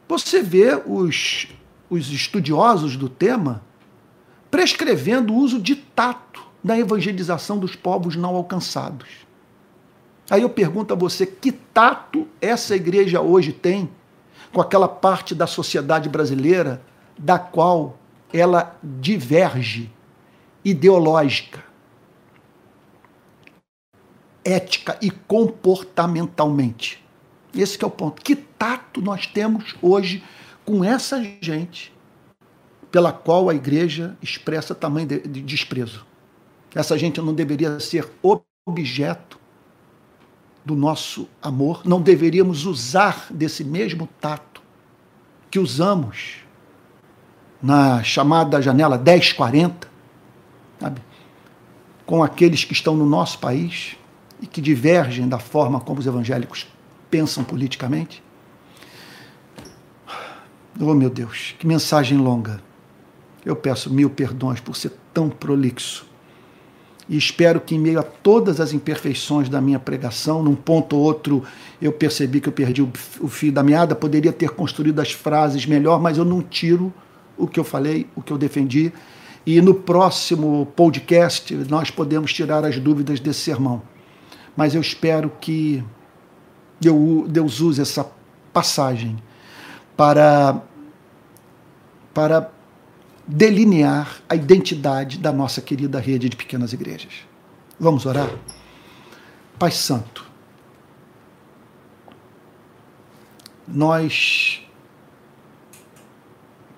[0.07, 1.49] você vê os,
[1.89, 3.62] os estudiosos do tema
[4.51, 9.28] prescrevendo o uso de tato na evangelização dos povos não alcançados.
[10.31, 13.91] Aí eu pergunto a você: que tato essa igreja hoje tem
[14.53, 16.83] com aquela parte da sociedade brasileira
[17.19, 17.99] da qual
[18.33, 19.91] ela diverge
[20.65, 21.65] ideológica,
[24.45, 27.05] ética e comportamentalmente?
[27.55, 28.23] Esse é o ponto.
[28.23, 30.23] Que tato nós temos hoje
[30.65, 31.93] com essa gente
[32.91, 36.07] pela qual a igreja expressa tamanho de, de desprezo?
[36.75, 38.11] Essa gente não deveria ser
[38.67, 39.38] objeto
[40.69, 44.61] do nosso amor, não deveríamos usar desse mesmo tato
[45.51, 46.40] que usamos
[47.62, 49.89] na chamada janela 1040,
[50.78, 51.01] sabe?
[52.05, 53.97] com aqueles que estão no nosso país
[54.43, 56.69] e que divergem da forma como os evangélicos
[57.11, 58.23] pensam politicamente.
[60.78, 62.61] Oh, meu Deus, que mensagem longa.
[63.43, 66.07] Eu peço mil perdões por ser tão prolixo.
[67.09, 71.02] E espero que, em meio a todas as imperfeições da minha pregação, num ponto ou
[71.02, 71.43] outro
[71.80, 76.01] eu percebi que eu perdi o, fio da meada, poderia ter construído as frases melhor,
[76.01, 76.93] mas eu não tiro
[77.36, 78.93] o que eu falei, o que eu defendi.
[79.47, 83.80] E no próximo podcast nós podemos tirar as dúvidas desse sermão.
[84.55, 85.82] Mas eu espero que
[86.78, 88.06] Deus use essa
[88.52, 89.16] passagem
[89.97, 90.60] para,
[92.12, 92.51] para
[93.29, 97.13] delinear a identidade da nossa querida rede de pequenas igrejas.
[97.79, 98.31] Vamos orar?
[99.59, 100.27] Pai Santo,
[103.67, 104.67] nós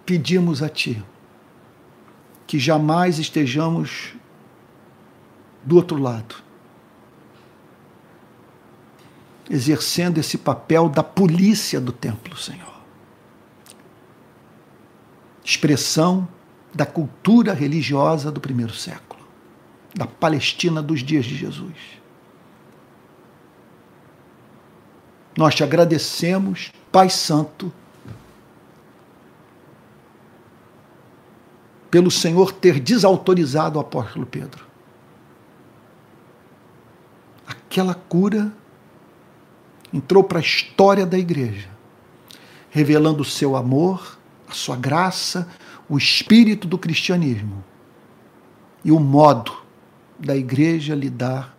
[0.05, 1.03] pedimos a Ti
[2.49, 4.15] que jamais estejamos
[5.63, 6.35] do outro lado,
[9.49, 12.81] exercendo esse papel da polícia do templo, Senhor.
[15.45, 16.27] Expressão
[16.75, 19.21] da cultura religiosa do primeiro século,
[19.95, 22.01] da Palestina dos dias de Jesus.
[25.37, 27.73] Nós te agradecemos, Pai Santo,
[31.91, 34.65] pelo Senhor ter desautorizado o apóstolo Pedro.
[37.47, 38.53] Aquela cura
[39.93, 41.69] entrou para a história da igreja,
[42.71, 44.19] revelando o seu amor,
[44.49, 45.49] a sua graça,
[45.91, 47.65] o espírito do cristianismo
[48.85, 49.61] e o modo
[50.17, 51.59] da igreja lidar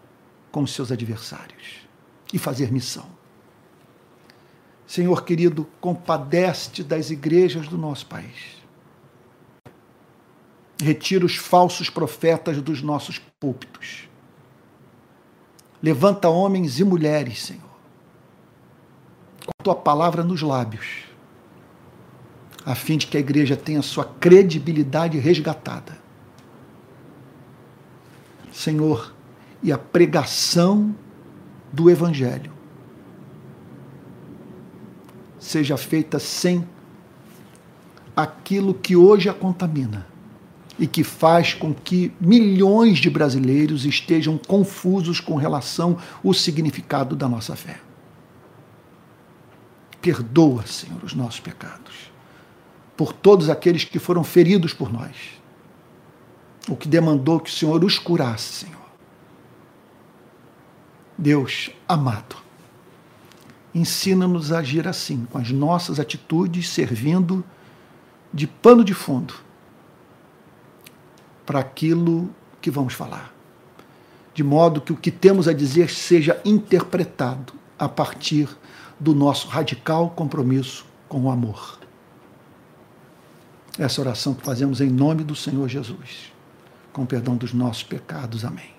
[0.50, 1.86] com seus adversários
[2.34, 3.06] e fazer missão.
[4.88, 8.62] Senhor querido, compadece das igrejas do nosso país.
[10.82, 14.08] Retira os falsos profetas dos nossos púlpitos.
[15.84, 17.70] Levanta homens e mulheres, Senhor,
[19.46, 21.11] com tua palavra nos lábios
[22.66, 25.98] a fim de que a igreja tenha sua credibilidade resgatada.
[28.52, 29.14] Senhor,
[29.64, 30.96] e a pregação
[31.72, 32.52] do Evangelho
[35.40, 36.68] seja feita sem
[38.16, 40.08] aquilo que hoje a contamina
[40.78, 47.28] e que faz com que milhões de brasileiros estejam confusos com relação ao significado da
[47.28, 47.80] nossa fé.
[50.02, 52.11] Perdoa, Senhor, os nossos pecados
[52.96, 55.16] por todos aqueles que foram feridos por nós.
[56.68, 58.82] O que demandou que o Senhor os curasse, Senhor.
[61.18, 62.36] Deus amado,
[63.74, 67.44] ensina-nos a agir assim, com as nossas atitudes, servindo
[68.34, 69.34] de pano de fundo
[71.46, 72.30] para aquilo
[72.62, 73.34] que vamos falar.
[74.34, 78.48] De modo que o que temos a dizer seja interpretado a partir
[79.00, 81.81] do nosso radical compromisso com o amor
[83.78, 86.32] essa oração que fazemos em nome do Senhor Jesus,
[86.92, 88.44] com perdão dos nossos pecados.
[88.44, 88.72] Amém.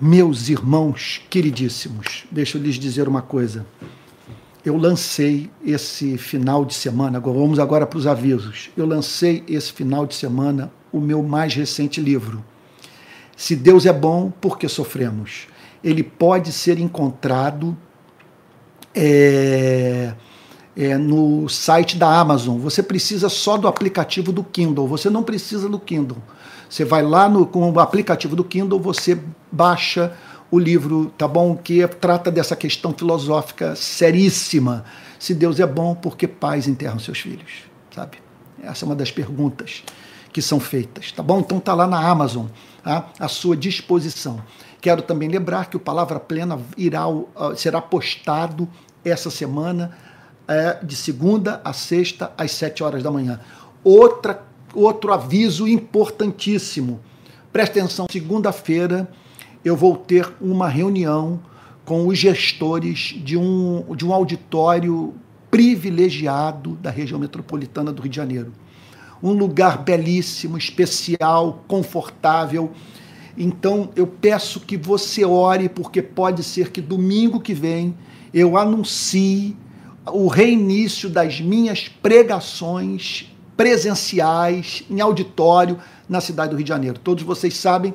[0.00, 3.64] Meus irmãos queridíssimos, deixa eu lhes dizer uma coisa.
[4.64, 8.70] Eu lancei esse final de semana, vamos agora para os avisos.
[8.76, 12.44] Eu lancei esse final de semana o meu mais recente livro.
[13.36, 15.48] Se Deus é bom, por que sofremos?
[15.82, 17.76] Ele pode ser encontrado
[18.94, 20.14] é,
[20.76, 22.58] é, no site da Amazon.
[22.58, 24.86] Você precisa só do aplicativo do Kindle.
[24.88, 26.18] Você não precisa do Kindle.
[26.68, 29.20] Você vai lá no, com o aplicativo do Kindle, você
[29.52, 30.12] baixa
[30.50, 31.56] o livro, tá bom?
[31.56, 34.84] Que trata dessa questão filosófica seríssima.
[35.18, 37.64] Se Deus é bom, por que pais enterram seus filhos?
[37.94, 38.18] Sabe?
[38.62, 39.82] Essa é uma das perguntas
[40.32, 41.38] que são feitas, tá bom?
[41.38, 42.46] Então tá lá na Amazon,
[42.82, 43.08] tá?
[43.20, 44.42] à sua disposição.
[44.80, 47.04] Quero também lembrar que o Palavra Plena irá,
[47.56, 48.68] será postado
[49.04, 49.96] essa semana
[50.46, 53.40] é de segunda a sexta, às sete horas da manhã.
[53.82, 54.42] Outra,
[54.74, 57.00] outro aviso importantíssimo.
[57.52, 59.08] Presta atenção, segunda-feira
[59.64, 61.40] eu vou ter uma reunião
[61.84, 65.14] com os gestores de um, de um auditório
[65.50, 68.52] privilegiado da região metropolitana do Rio de Janeiro.
[69.22, 72.72] Um lugar belíssimo, especial, confortável.
[73.38, 77.96] Então eu peço que você ore, porque pode ser que domingo que vem
[78.32, 79.56] eu anuncie
[80.06, 85.78] o reinício das minhas pregações presenciais em auditório
[86.08, 86.98] na cidade do Rio de Janeiro.
[86.98, 87.94] Todos vocês sabem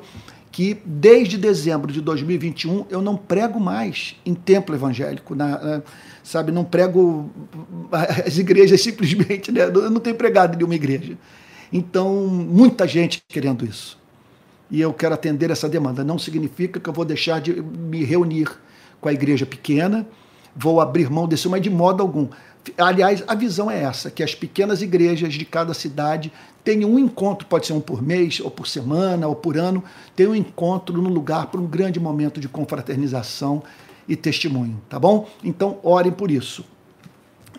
[0.50, 5.82] que desde dezembro de 2021 eu não prego mais em templo evangélico, na, na,
[6.24, 7.30] sabe, não prego
[8.26, 9.62] as igrejas simplesmente, né?
[9.62, 11.16] eu não tenho pregado nenhuma igreja.
[11.72, 13.96] Então, muita gente querendo isso.
[14.70, 16.02] E eu quero atender essa demanda.
[16.02, 18.48] Não significa que eu vou deixar de me reunir
[19.00, 20.06] com a igreja pequena,
[20.54, 22.28] vou abrir mão desse, mas de modo algum.
[22.76, 26.32] Aliás, a visão é essa: que as pequenas igrejas de cada cidade
[26.62, 29.82] tenham um encontro, pode ser um por mês, ou por semana, ou por ano,
[30.14, 33.62] tenham um encontro no lugar para um grande momento de confraternização
[34.06, 35.28] e testemunho, tá bom?
[35.42, 36.64] Então, orem por isso.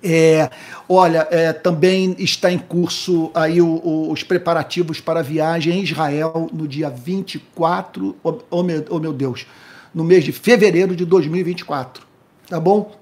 [0.03, 0.49] É,
[0.89, 5.83] olha, é, também está em curso aí o, o, os preparativos para a viagem em
[5.83, 9.45] Israel no dia 24, oh, oh, meu, oh meu Deus,
[9.93, 12.03] no mês de fevereiro de 2024,
[12.51, 12.93] tá bom?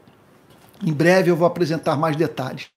[0.86, 2.68] Em breve eu vou apresentar mais detalhes.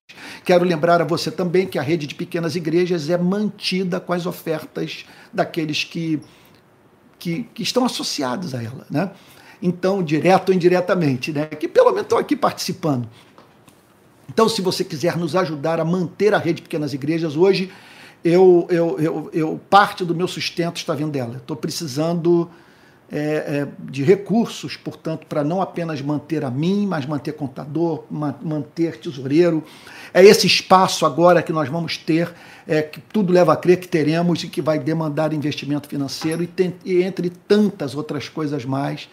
[0.43, 4.25] Quero lembrar a você também que a rede de pequenas igrejas é mantida com as
[4.25, 6.19] ofertas daqueles que,
[7.19, 9.11] que, que estão associados a ela, né?
[9.61, 11.45] Então, direto ou indiretamente, né?
[11.45, 13.07] Que pelo menos estão aqui participando.
[14.27, 17.71] Então, se você quiser nos ajudar a manter a rede de pequenas igrejas, hoje
[18.25, 21.37] eu, eu, eu, eu parte do meu sustento está vindo dela.
[21.37, 22.51] Estou precisando
[23.15, 28.35] é, é, de recursos, portanto, para não apenas manter a mim, mas manter contador, ma
[28.41, 29.63] manter tesoureiro.
[30.15, 32.33] É esse espaço agora que nós vamos ter,
[32.67, 36.47] é, que tudo leva a crer que teremos e que vai demandar investimento financeiro e,
[36.47, 39.11] tem, e entre tantas outras coisas mais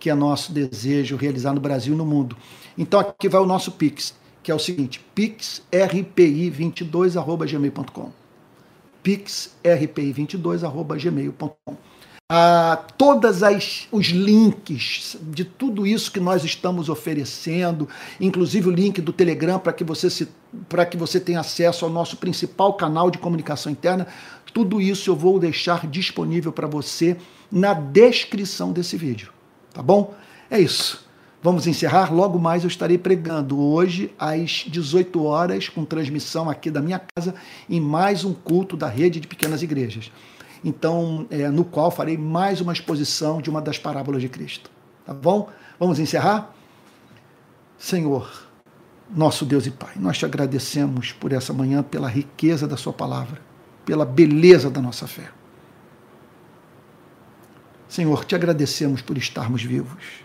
[0.00, 2.34] que é nosso desejo realizar no Brasil e no mundo.
[2.76, 8.10] Então aqui vai o nosso Pix, que é o seguinte, pixrpi22@gmail.com.
[9.04, 11.91] pixrpi22@gmail.com
[12.34, 17.86] ah, todas as os links de tudo isso que nós estamos oferecendo,
[18.18, 20.26] inclusive o link do Telegram para que você se
[20.66, 24.06] para que você tenha acesso ao nosso principal canal de comunicação interna,
[24.54, 27.18] tudo isso eu vou deixar disponível para você
[27.50, 29.30] na descrição desse vídeo,
[29.74, 30.14] tá bom?
[30.50, 31.04] É isso.
[31.42, 32.14] Vamos encerrar.
[32.14, 37.34] Logo mais eu estarei pregando hoje às 18 horas com transmissão aqui da minha casa
[37.68, 40.10] em mais um culto da rede de pequenas igrejas
[40.64, 44.70] então é, no qual farei mais uma exposição de uma das parábolas de Cristo.
[45.04, 45.48] Tá bom?
[45.78, 46.54] Vamos encerrar?
[47.76, 48.30] Senhor,
[49.10, 53.40] nosso Deus e Pai, nós te agradecemos por essa manhã, pela riqueza da Sua palavra,
[53.84, 55.30] pela beleza da nossa fé.
[57.88, 60.24] Senhor, te agradecemos por estarmos vivos,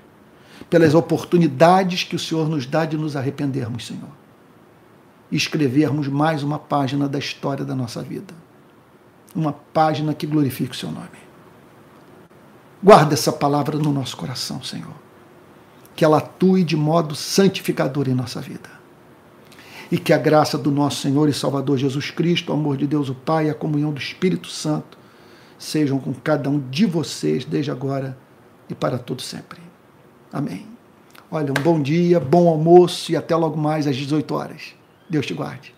[0.69, 4.11] pelas oportunidades que o Senhor nos dá de nos arrependermos, Senhor,
[5.31, 8.46] e escrevermos mais uma página da história da nossa vida
[9.38, 11.07] uma página que glorifique o seu nome.
[12.81, 14.95] Guarda essa palavra no nosso coração, Senhor.
[15.95, 18.69] Que ela atue de modo santificador em nossa vida.
[19.91, 23.09] E que a graça do nosso Senhor e Salvador Jesus Cristo, o amor de Deus
[23.09, 24.97] o Pai e a comunhão do Espírito Santo
[25.57, 28.18] sejam com cada um de vocês desde agora
[28.69, 29.59] e para todo sempre.
[30.34, 30.68] Amém.
[31.30, 34.76] Olha, um bom dia, bom almoço e até logo mais às 18 horas.
[35.09, 35.76] Deus te guarde.